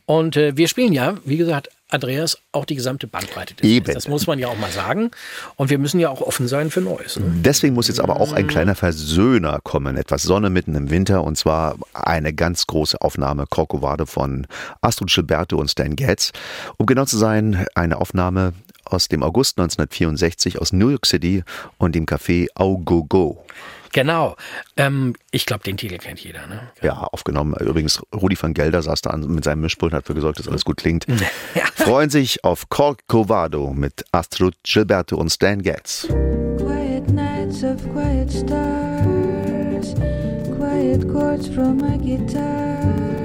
Und 0.07 0.37
äh, 0.37 0.57
wir 0.57 0.69
spielen 0.69 0.93
ja, 0.93 1.17
wie 1.25 1.37
gesagt, 1.37 1.69
Andreas, 1.89 2.39
auch 2.53 2.65
die 2.65 2.77
gesamte 2.77 3.09
Bandbreite 3.09 3.55
des 3.55 3.69
Eben. 3.69 3.93
Das 3.93 4.07
muss 4.07 4.29
man 4.29 4.39
ja 4.39 4.47
auch 4.47 4.57
mal 4.57 4.71
sagen. 4.71 5.11
Und 5.57 5.69
wir 5.69 5.79
müssen 5.79 5.99
ja 5.99 6.11
auch 6.11 6.21
offen 6.21 6.47
sein 6.47 6.71
für 6.71 6.81
Neues. 6.81 7.19
Ne? 7.19 7.25
Deswegen 7.45 7.75
muss 7.75 7.89
jetzt 7.89 7.99
aber 7.99 8.21
auch 8.21 8.33
ein 8.35 8.47
kleiner 8.47 8.77
Versöhner 8.77 9.59
kommen. 9.65 9.97
Etwas 9.97 10.23
Sonne 10.23 10.49
mitten 10.49 10.77
im 10.77 10.89
Winter 10.89 11.25
und 11.25 11.37
zwar 11.37 11.75
eine 11.95 12.33
ganz 12.33 12.69
große 12.69 13.01
Aufnahme 13.01 13.47
Corcovado 13.51 14.07
von 14.07 14.47
Astrid 14.81 15.11
Gilberto 15.13 15.57
und 15.57 15.69
Stan 15.69 15.97
Getz. 15.97 16.31
Um 16.77 16.87
genau 16.87 17.05
zu 17.05 17.19
sein, 17.19 17.67
eine 17.75 18.01
Aufnahme 18.01 18.53
aus 18.93 19.09
dem 19.09 19.23
August 19.23 19.59
1964 19.59 20.61
aus 20.61 20.73
New 20.73 20.89
York 20.89 21.07
City 21.07 21.43
und 21.79 21.95
dem 21.95 22.07
Café 22.07 22.47
Au 22.55 22.79
Go 22.79 23.05
Go. 23.05 23.45
Genau. 23.93 24.37
Ähm, 24.77 25.15
ich 25.31 25.45
glaube, 25.47 25.65
den 25.65 25.77
Titel 25.77 25.99
kennt 25.99 26.21
jeder. 26.21 26.47
Ne? 26.47 26.71
Ja, 26.81 26.95
aufgenommen. 26.95 27.55
Übrigens, 27.61 28.03
Rudi 28.15 28.37
van 28.41 28.55
Gelder 28.55 28.83
saß 28.83 29.03
da 29.03 29.11
an, 29.11 29.27
mit 29.29 29.45
seinem 29.45 29.61
Mischpult 29.61 29.93
und 29.93 29.99
hat 29.99 30.05
dafür 30.05 30.15
gesorgt, 30.15 30.39
dass 30.39 30.49
alles 30.49 30.65
gut 30.65 30.79
klingt. 30.79 31.07
Ja. 31.55 31.65
Freuen 31.75 32.09
sich 32.09 32.45
auf 32.45 32.69
Corcovado 32.71 33.73
mit 33.75 34.05
Astrid 34.13 34.55
Gilberto 34.63 35.17
und 35.17 35.29
Stan 35.31 35.61
Getz. 35.61 36.07
Quiet 36.57 37.11
nights 37.11 37.63
of 37.63 37.77
quiet 37.93 38.31
stars, 38.31 39.95
quiet 40.57 41.07
chords 41.13 41.49
from 41.49 41.77
my 41.77 41.99
guitar, 41.99 43.22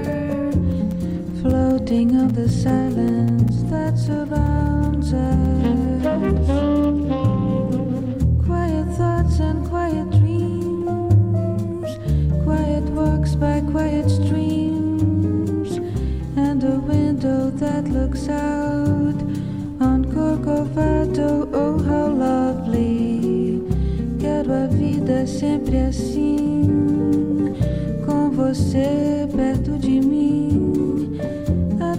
floating 1.49 2.15
on 2.17 2.27
the 2.33 2.49
silence 2.49 3.63
that 3.71 3.97
surrounds 3.97 5.13
us. 5.13 6.47
Quiet 8.45 8.87
thoughts 8.97 9.39
and 9.39 9.65
quiet 9.69 10.09
dreams, 10.19 11.89
quiet 12.43 12.83
walks 12.99 13.35
by 13.35 13.61
quiet 13.71 14.09
streams, 14.09 15.71
and 16.35 16.63
a 16.63 16.79
window 16.93 17.49
that 17.51 17.85
looks 17.97 18.27
out 18.27 19.19
on 19.87 20.03
Corcovado. 20.13 21.49
Oh, 21.53 21.77
how 21.89 22.07
lovely! 22.07 23.63
Quero 24.19 24.51
a 24.51 24.67
vida 24.67 25.25
sempre 25.25 25.77
assim, 25.77 27.55
com 28.05 28.31
você 28.31 29.27
perto 29.33 29.77
de 29.77 30.01
mim, 30.01 30.46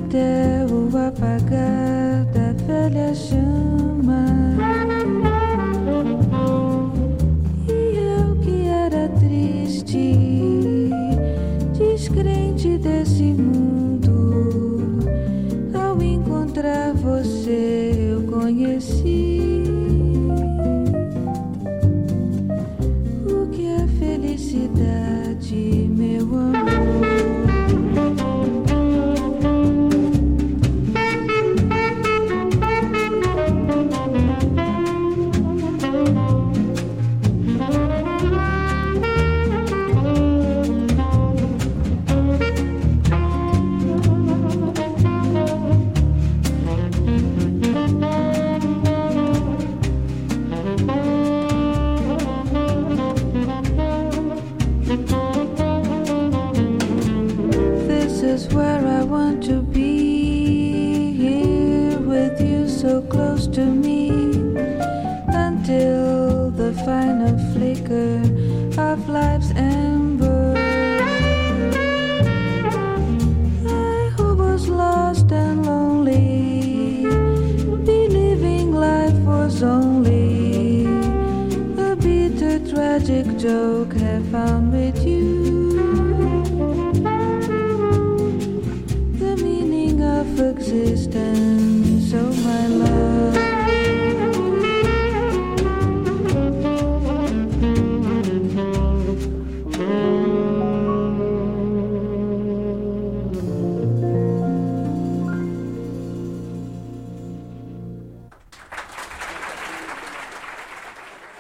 até 0.09 0.64
o 0.72 0.88
apagar 0.96 2.24
da 2.32 2.54
velha 2.64 3.14
chama. 3.14 4.24
E 7.68 7.98
eu 7.98 8.34
que 8.40 8.66
era 8.68 9.06
triste, 9.20 10.88
descrente 11.74 12.78
desse 12.78 13.34
mundo, 13.34 13.88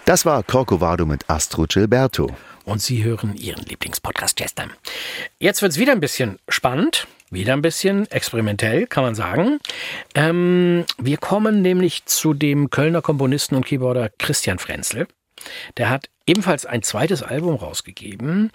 Das 0.08 0.24
war 0.24 0.42
Corcovado 0.42 1.04
mit 1.04 1.28
Astro 1.28 1.66
Gilberto. 1.68 2.34
Und 2.64 2.80
Sie 2.80 3.04
hören 3.04 3.36
Ihren 3.36 3.62
Lieblingspodcast 3.66 4.40
Jazztime. 4.40 4.70
Jetzt 5.38 5.60
wird 5.60 5.72
es 5.72 5.78
wieder 5.78 5.92
ein 5.92 6.00
bisschen 6.00 6.38
spannend, 6.48 7.06
wieder 7.28 7.52
ein 7.52 7.60
bisschen 7.60 8.10
experimentell, 8.10 8.86
kann 8.86 9.04
man 9.04 9.14
sagen. 9.14 9.58
Ähm, 10.14 10.86
wir 10.96 11.18
kommen 11.18 11.60
nämlich 11.60 12.06
zu 12.06 12.32
dem 12.32 12.70
Kölner 12.70 13.02
Komponisten 13.02 13.54
und 13.54 13.66
Keyboarder 13.66 14.08
Christian 14.16 14.58
Frenzel. 14.58 15.08
Der 15.76 15.90
hat 15.90 16.08
ebenfalls 16.24 16.64
ein 16.64 16.82
zweites 16.82 17.22
Album 17.22 17.56
rausgegeben. 17.56 18.50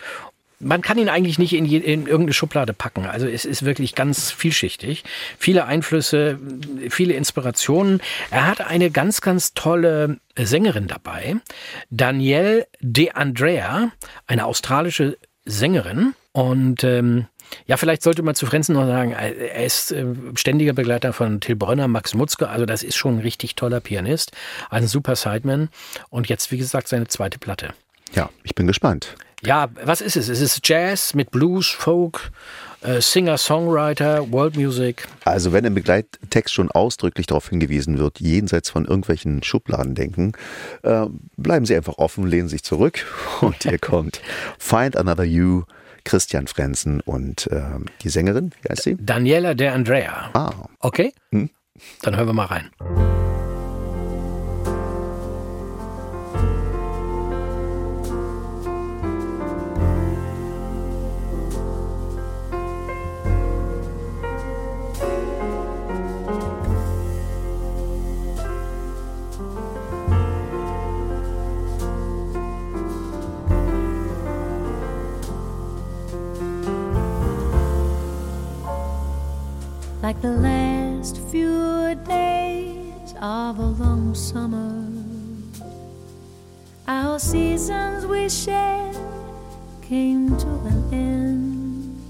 Man 0.60 0.82
kann 0.82 0.98
ihn 0.98 1.10
eigentlich 1.10 1.40
nicht 1.40 1.54
in, 1.54 1.66
je, 1.66 1.78
in 1.78 2.06
irgendeine 2.06 2.34
Schublade 2.34 2.74
packen. 2.74 3.06
Also 3.06 3.28
es 3.28 3.46
ist 3.46 3.66
wirklich 3.66 3.96
ganz 3.96 4.32
vielschichtig. 4.32 5.04
Viele 5.38 5.66
Einflüsse, 5.66 6.40
viele 6.90 7.14
Inspirationen. 7.14 8.02
Er 8.32 8.48
hat 8.48 8.62
eine 8.62 8.92
ganz, 8.92 9.22
ganz 9.22 9.54
tolle 9.54 10.20
Sängerin 10.38 10.88
dabei. 10.88 11.36
Danielle 11.90 12.68
De 12.80 13.12
Andrea, 13.12 13.92
eine 14.28 14.46
australische 14.46 15.18
Sängerin. 15.46 16.14
Und 16.32 16.84
ähm, 16.84 17.28
ja, 17.66 17.78
vielleicht 17.78 18.04
sollte 18.04 18.24
man 18.24 18.36
zu 18.36 18.46
Frenzen 18.46 18.74
noch 18.74 18.88
sagen, 18.88 19.12
er 19.12 19.66
ist 19.66 19.92
äh, 19.92 20.06
ständiger 20.36 20.74
Begleiter 20.74 21.14
von 21.14 21.40
Till 21.40 21.56
Brönner, 21.56 21.88
Max 21.88 22.14
Mutzke. 22.14 22.50
Also 22.50 22.66
das 22.66 22.84
ist 22.84 22.96
schon 22.96 23.18
ein 23.18 23.22
richtig 23.22 23.56
toller 23.56 23.80
Pianist. 23.80 24.32
Ein 24.70 24.88
super 24.88 25.16
Sideman. 25.16 25.70
Und 26.10 26.30
jetzt, 26.30 26.52
wie 26.52 26.58
gesagt, 26.58 26.88
seine 26.88 27.08
zweite 27.08 27.40
Platte. 27.40 27.74
Ja, 28.14 28.30
ich 28.44 28.56
bin 28.56 28.68
gespannt. 28.68 29.16
Ja, 29.46 29.68
was 29.84 30.02
ist 30.02 30.16
es? 30.16 30.30
Es 30.30 30.40
ist 30.42 30.68
Jazz 30.68 31.14
mit 31.14 31.32
Blues, 31.32 31.70
Folk, 31.70 32.32
äh, 32.82 33.02
Singer, 33.02 33.38
Songwriter, 33.38 34.32
World 34.32 34.56
Music. 34.56 35.06
Also 35.26 35.52
wenn 35.52 35.66
im 35.66 35.74
Begleittext 35.74 36.54
schon 36.54 36.72
ausdrücklich 36.72 37.28
darauf 37.28 37.50
hingewiesen 37.50 37.98
wird, 37.98 38.20
jenseits 38.20 38.70
von 38.70 38.86
irgendwelchen 38.86 39.44
Schubladen 39.44 39.96
denken, 39.96 40.32
äh, 40.84 41.06
bleiben 41.38 41.66
Sie 41.66 41.76
einfach 41.76 41.98
offen, 41.98 42.26
lehnen 42.28 42.48
sich 42.48 42.64
zurück 42.64 43.06
und 43.42 43.64
hier 43.64 43.80
kommt 43.80 44.22
Find 44.60 44.96
Another 44.96 45.26
You, 45.26 45.64
Christian 46.06 46.48
Frenzen 46.48 47.02
und 47.02 47.48
äh, 47.48 47.62
die 48.02 48.10
Sängerin, 48.10 48.52
wie 48.62 48.70
heißt 48.70 48.84
sie? 48.84 48.98
Daniela 49.00 49.54
De 49.54 49.68
Andrea. 49.70 50.30
Ah, 50.34 50.52
Okay? 50.80 51.14
Hm. 51.32 51.50
Dann 52.02 52.16
hören 52.16 52.28
wir 52.28 52.34
mal 52.34 52.46
rein. 52.46 53.23
The 80.24 80.32
last 80.32 81.18
few 81.30 81.96
days 82.08 83.14
of 83.20 83.60
a 83.60 83.70
long 83.84 84.16
summer. 84.16 84.88
Our 86.88 87.20
seasons 87.20 88.06
we 88.06 88.30
shared 88.30 88.96
came 89.82 90.38
to 90.38 90.48
an 90.48 90.94
end. 90.94 92.02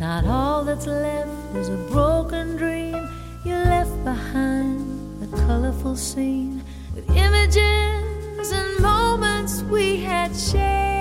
Not 0.00 0.24
all 0.24 0.64
that's 0.64 0.88
left 0.88 1.54
is 1.54 1.68
a 1.68 1.76
broken 1.92 2.56
dream 2.56 3.08
you 3.44 3.54
left 3.54 3.96
behind, 4.02 4.82
a 5.22 5.36
colorful 5.46 5.94
scene 5.94 6.64
with 6.96 7.08
images 7.10 8.50
and 8.50 8.82
moments 8.82 9.62
we 9.62 9.98
had 9.98 10.34
shared. 10.34 10.93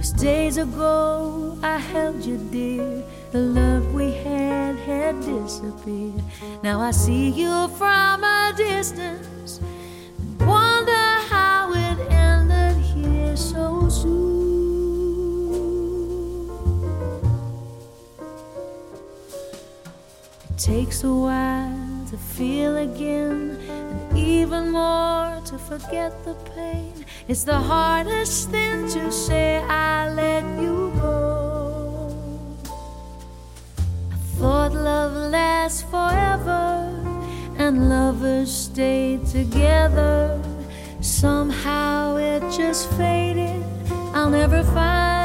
Just 0.00 0.16
days 0.16 0.56
ago, 0.56 1.58
I 1.62 1.76
held 1.76 2.24
you 2.24 2.38
dear. 2.50 3.04
The 3.32 3.38
love 3.38 3.92
we 3.92 4.12
had 4.12 4.76
had 4.76 5.20
disappeared. 5.20 6.24
Now 6.62 6.80
I 6.80 6.90
see 6.90 7.28
you 7.28 7.68
from 7.76 8.24
a 8.24 8.54
distance. 8.56 9.58
and 9.58 10.40
Wonder 10.40 11.06
how 11.28 11.74
it 11.74 11.98
ended 12.10 12.78
here 12.82 13.36
so 13.36 13.90
soon. 13.90 15.20
It 20.48 20.56
takes 20.56 21.04
a 21.04 21.12
while 21.12 22.06
to 22.08 22.16
feel 22.16 22.78
again, 22.78 23.58
and 23.68 24.18
even 24.18 24.70
more 24.70 25.42
to 25.44 25.58
forget 25.58 26.24
the 26.24 26.32
pain. 26.56 26.99
It's 27.28 27.44
the 27.44 27.58
hardest 27.58 28.50
thing 28.50 28.88
to 28.88 29.12
say, 29.12 29.58
I 29.58 30.12
let 30.12 30.42
you 30.60 30.92
go. 31.00 32.12
I 34.10 34.16
thought 34.38 34.72
love 34.72 35.30
lasts 35.30 35.82
forever, 35.82 36.90
and 37.56 37.88
lovers 37.88 38.52
stay 38.52 39.18
together. 39.30 40.42
Somehow 41.00 42.16
it 42.16 42.40
just 42.56 42.90
faded. 42.92 43.64
I'll 44.12 44.30
never 44.30 44.62
find 44.64 45.19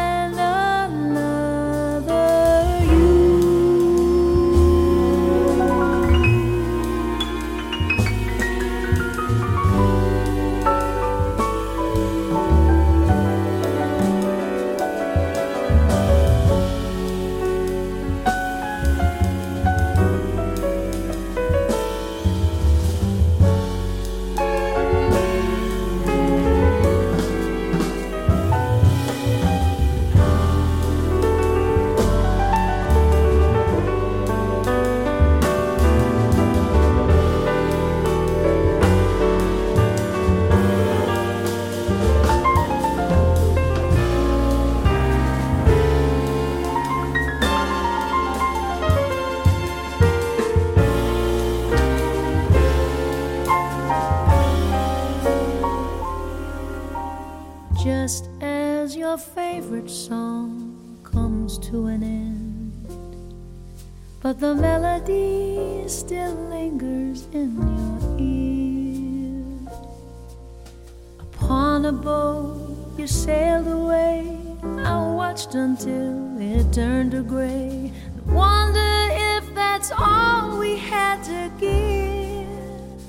until 75.56 76.40
it 76.40 76.72
turned 76.74 77.12
to 77.12 77.24
gray. 77.24 77.92
Wonder 78.28 79.08
if 79.12 79.44
that's 79.56 79.92
all 79.98 80.58
we 80.60 80.78
had 80.78 81.24
to 81.24 81.52
give. 81.60 83.02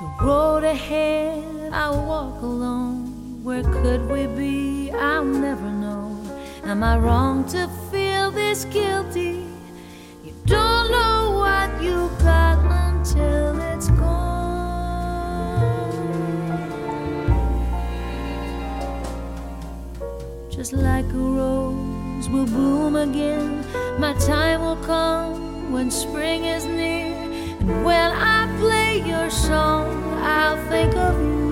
The 0.00 0.24
road 0.24 0.64
ahead, 0.64 1.72
I 1.72 1.90
walk 1.90 2.40
alone. 2.42 3.42
Where 3.42 3.62
could 3.62 4.08
we 4.08 4.26
be? 4.26 4.90
I'll 4.92 5.24
never 5.24 5.70
know. 5.70 6.16
Am 6.64 6.82
I 6.82 6.96
wrong 6.98 7.44
to 7.48 7.66
will 22.32 22.46
bloom 22.46 22.96
again, 22.96 23.62
my 23.98 24.14
time 24.14 24.62
will 24.62 24.82
come 24.84 25.70
when 25.70 25.90
spring 25.90 26.46
is 26.46 26.64
near. 26.64 27.14
And 27.60 27.84
when 27.84 28.10
I 28.10 28.48
play 28.58 29.02
your 29.06 29.28
song, 29.30 29.86
I'll 30.22 30.56
think 30.70 30.94
of 30.96 31.14
you. 31.20 31.42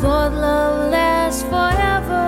Thought 0.00 0.32
love 0.32 0.90
lasts 0.90 1.42
forever, 1.42 2.26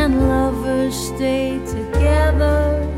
and 0.00 0.28
lovers 0.28 0.94
stay 0.94 1.60
together. 1.66 2.88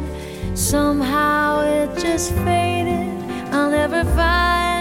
Somehow 0.55 1.63
it 1.63 1.99
just 1.99 2.33
faded. 2.45 3.11
I'll 3.53 3.71
never 3.71 4.05
find 4.17 4.74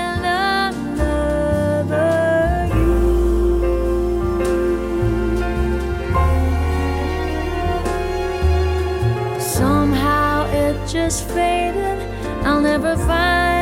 just 11.03 11.27
faded. 11.27 11.99
I'll 12.45 12.61
never 12.61 12.95
find 12.95 13.52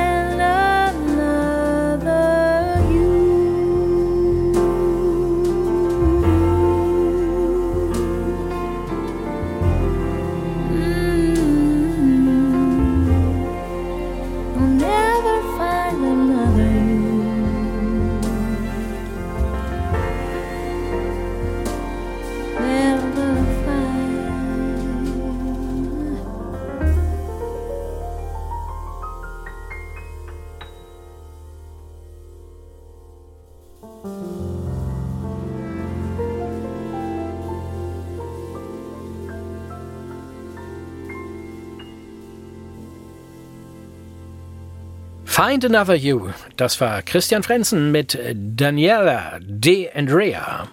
Find 45.44 45.66
Another 45.66 45.96
You. 45.96 46.30
Das 46.56 46.80
war 46.82 47.02
Christian 47.02 47.42
Frenzen 47.42 47.92
mit 47.92 48.16
Daniela 48.36 49.40
De 49.42 49.90
Andrea. 49.92 50.68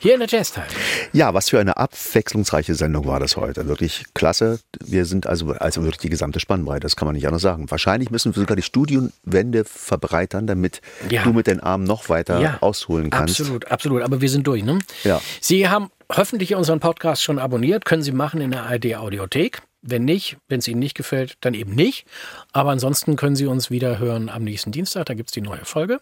Hier 0.00 0.14
in 0.14 0.18
der 0.18 0.28
Jazz 0.28 0.52
Time. 0.52 0.66
Ja, 1.12 1.32
was 1.32 1.50
für 1.50 1.60
eine 1.60 1.76
abwechslungsreiche 1.76 2.74
Sendung 2.74 3.06
war 3.06 3.20
das 3.20 3.36
heute. 3.36 3.68
Wirklich 3.68 4.02
klasse. 4.12 4.58
Wir 4.84 5.04
sind 5.04 5.28
also, 5.28 5.52
also 5.52 5.82
wirklich 5.82 5.98
die 5.98 6.08
gesamte 6.08 6.40
Spannbreite, 6.40 6.80
das 6.80 6.96
kann 6.96 7.06
man 7.06 7.14
nicht 7.14 7.26
anders 7.28 7.42
sagen. 7.42 7.70
Wahrscheinlich 7.70 8.10
müssen 8.10 8.34
wir 8.34 8.40
sogar 8.40 8.56
die 8.56 8.62
Studienwände 8.62 9.64
verbreitern, 9.64 10.48
damit 10.48 10.80
Ja. 11.08 11.22
du 11.22 11.32
mit 11.32 11.46
den 11.46 11.60
Armen 11.60 11.84
noch 11.84 12.08
weiter 12.08 12.40
Ja, 12.40 12.58
ausholen 12.62 13.10
kannst. 13.10 13.38
Absolut, 13.40 13.70
absolut. 13.70 14.02
Aber 14.02 14.20
wir 14.20 14.28
sind 14.28 14.44
durch, 14.44 14.64
ne? 14.64 14.80
Ja. 15.04 15.20
Sie 15.40 15.68
haben 15.68 15.90
hoffentlich 16.12 16.56
unseren 16.56 16.80
Podcast 16.80 17.22
schon 17.22 17.38
abonniert. 17.38 17.84
Können 17.84 18.02
Sie 18.02 18.10
machen 18.12 18.40
in 18.40 18.50
der 18.50 18.64
ARD 18.64 18.96
Audiothek. 18.96 19.62
Wenn 19.86 20.06
nicht, 20.06 20.38
wenn 20.48 20.60
es 20.60 20.68
Ihnen 20.68 20.78
nicht 20.78 20.96
gefällt, 20.96 21.34
dann 21.42 21.52
eben 21.52 21.74
nicht. 21.74 22.06
Aber 22.52 22.70
ansonsten 22.70 23.16
können 23.16 23.36
Sie 23.36 23.44
uns 23.44 23.70
wieder 23.70 23.98
hören 23.98 24.30
am 24.30 24.42
nächsten 24.42 24.72
Dienstag. 24.72 25.04
Da 25.06 25.14
gibt 25.14 25.28
es 25.28 25.34
die 25.34 25.42
neue 25.42 25.64
Folge. 25.66 26.00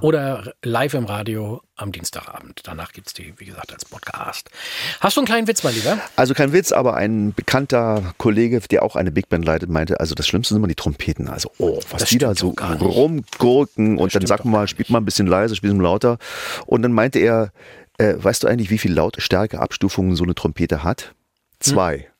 Oder 0.00 0.52
live 0.64 0.94
im 0.94 1.04
Radio 1.04 1.62
am 1.76 1.92
Dienstagabend. 1.92 2.62
Danach 2.64 2.92
gibt 2.92 3.06
es 3.06 3.14
die, 3.14 3.32
wie 3.38 3.44
gesagt, 3.44 3.72
als 3.72 3.84
Podcast. 3.84 4.50
Hast 4.98 5.16
du 5.16 5.20
einen 5.20 5.26
kleinen 5.26 5.46
Witz, 5.46 5.62
mein 5.62 5.74
Lieber? 5.74 5.98
Also 6.16 6.34
kein 6.34 6.52
Witz, 6.52 6.72
aber 6.72 6.94
ein 6.94 7.32
bekannter 7.32 8.14
Kollege, 8.18 8.60
der 8.60 8.82
auch 8.82 8.96
eine 8.96 9.12
Big 9.12 9.28
Band 9.28 9.44
leitet, 9.44 9.70
meinte, 9.70 10.00
also 10.00 10.16
das 10.16 10.26
Schlimmste 10.26 10.54
sind 10.54 10.58
immer 10.58 10.68
die 10.68 10.74
Trompeten. 10.74 11.28
Also, 11.28 11.52
oh, 11.58 11.80
was 11.90 12.00
Das 12.00 12.10
die 12.10 12.18
da 12.18 12.34
so 12.34 12.48
rumgurken 12.50 13.98
und 13.98 14.12
dann 14.12 14.26
sagt 14.26 14.44
man 14.44 14.52
mal, 14.52 14.68
spielt 14.68 14.90
mal 14.90 14.98
ein 14.98 15.04
bisschen 15.04 15.28
leiser, 15.28 15.54
spielt 15.54 15.74
mal 15.74 15.84
lauter. 15.84 16.18
Und 16.66 16.82
dann 16.82 16.92
meinte 16.92 17.20
er, 17.20 17.52
äh, 17.98 18.14
weißt 18.16 18.42
du 18.42 18.48
eigentlich, 18.48 18.70
wie 18.70 18.78
viel 18.78 18.92
Lautstärke 18.92 19.60
Abstufungen 19.60 20.16
so 20.16 20.24
eine 20.24 20.34
Trompete 20.34 20.82
hat? 20.82 21.14
Zwei. 21.60 22.10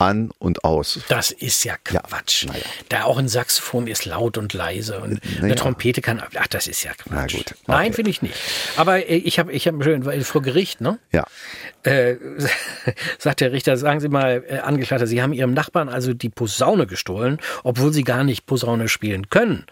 An 0.00 0.30
und 0.38 0.64
aus. 0.64 1.00
Das 1.08 1.30
ist 1.30 1.64
ja 1.64 1.76
Quatsch. 1.84 2.46
naja. 2.46 2.64
Da 2.88 3.04
auch 3.04 3.18
ein 3.18 3.28
Saxophon 3.28 3.86
ist 3.86 4.06
laut 4.06 4.38
und 4.38 4.54
leise 4.54 5.00
und 5.00 5.20
eine 5.22 5.40
Naja. 5.42 5.54
Trompete 5.56 6.00
kann. 6.00 6.22
Ach, 6.38 6.46
das 6.46 6.66
ist 6.66 6.82
ja 6.82 6.92
Quatsch. 6.94 7.34
gut, 7.36 7.54
Nein, 7.66 7.86
okay. 7.88 7.92
finde 7.92 8.10
ich 8.10 8.22
nicht. 8.22 8.34
Aber 8.76 9.06
äh, 9.08 9.16
ich 9.16 9.38
habe 9.38 9.52
ich 9.52 9.68
hab 9.68 9.82
schön, 9.84 10.02
vor 10.24 10.42
Gericht, 10.42 10.80
ne? 10.80 10.98
Ja. 11.12 11.26
Äh, 11.82 12.16
sagt 13.18 13.40
der 13.40 13.52
Richter, 13.52 13.76
sagen 13.76 14.00
Sie 14.00 14.08
mal, 14.08 14.42
äh, 14.48 14.58
Angeklagter, 14.58 15.06
Sie 15.06 15.22
haben 15.22 15.32
Ihrem 15.32 15.52
Nachbarn 15.54 15.88
also 15.88 16.14
die 16.14 16.28
Posaune 16.30 16.86
gestohlen, 16.86 17.38
obwohl 17.62 17.92
Sie 17.92 18.02
gar 18.04 18.24
nicht 18.24 18.46
Posaune 18.46 18.88
spielen 18.88 19.28
können. 19.28 19.66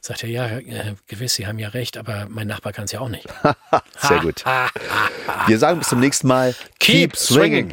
Sagt 0.00 0.22
er, 0.22 0.28
ja, 0.28 0.46
äh, 0.58 0.94
gewiss, 1.08 1.34
Sie 1.34 1.46
haben 1.46 1.58
ja 1.58 1.68
recht, 1.68 1.96
aber 1.96 2.26
mein 2.28 2.46
Nachbar 2.46 2.72
kann 2.72 2.84
es 2.84 2.92
ja 2.92 3.00
auch 3.00 3.08
nicht. 3.08 3.26
Sehr 4.00 4.20
gut. 4.20 4.44
Wir 5.46 5.58
sagen 5.58 5.78
bis 5.78 5.88
zum 5.88 6.00
nächsten 6.00 6.26
Mal. 6.28 6.54
Keep 6.78 7.16
swinging. 7.16 7.72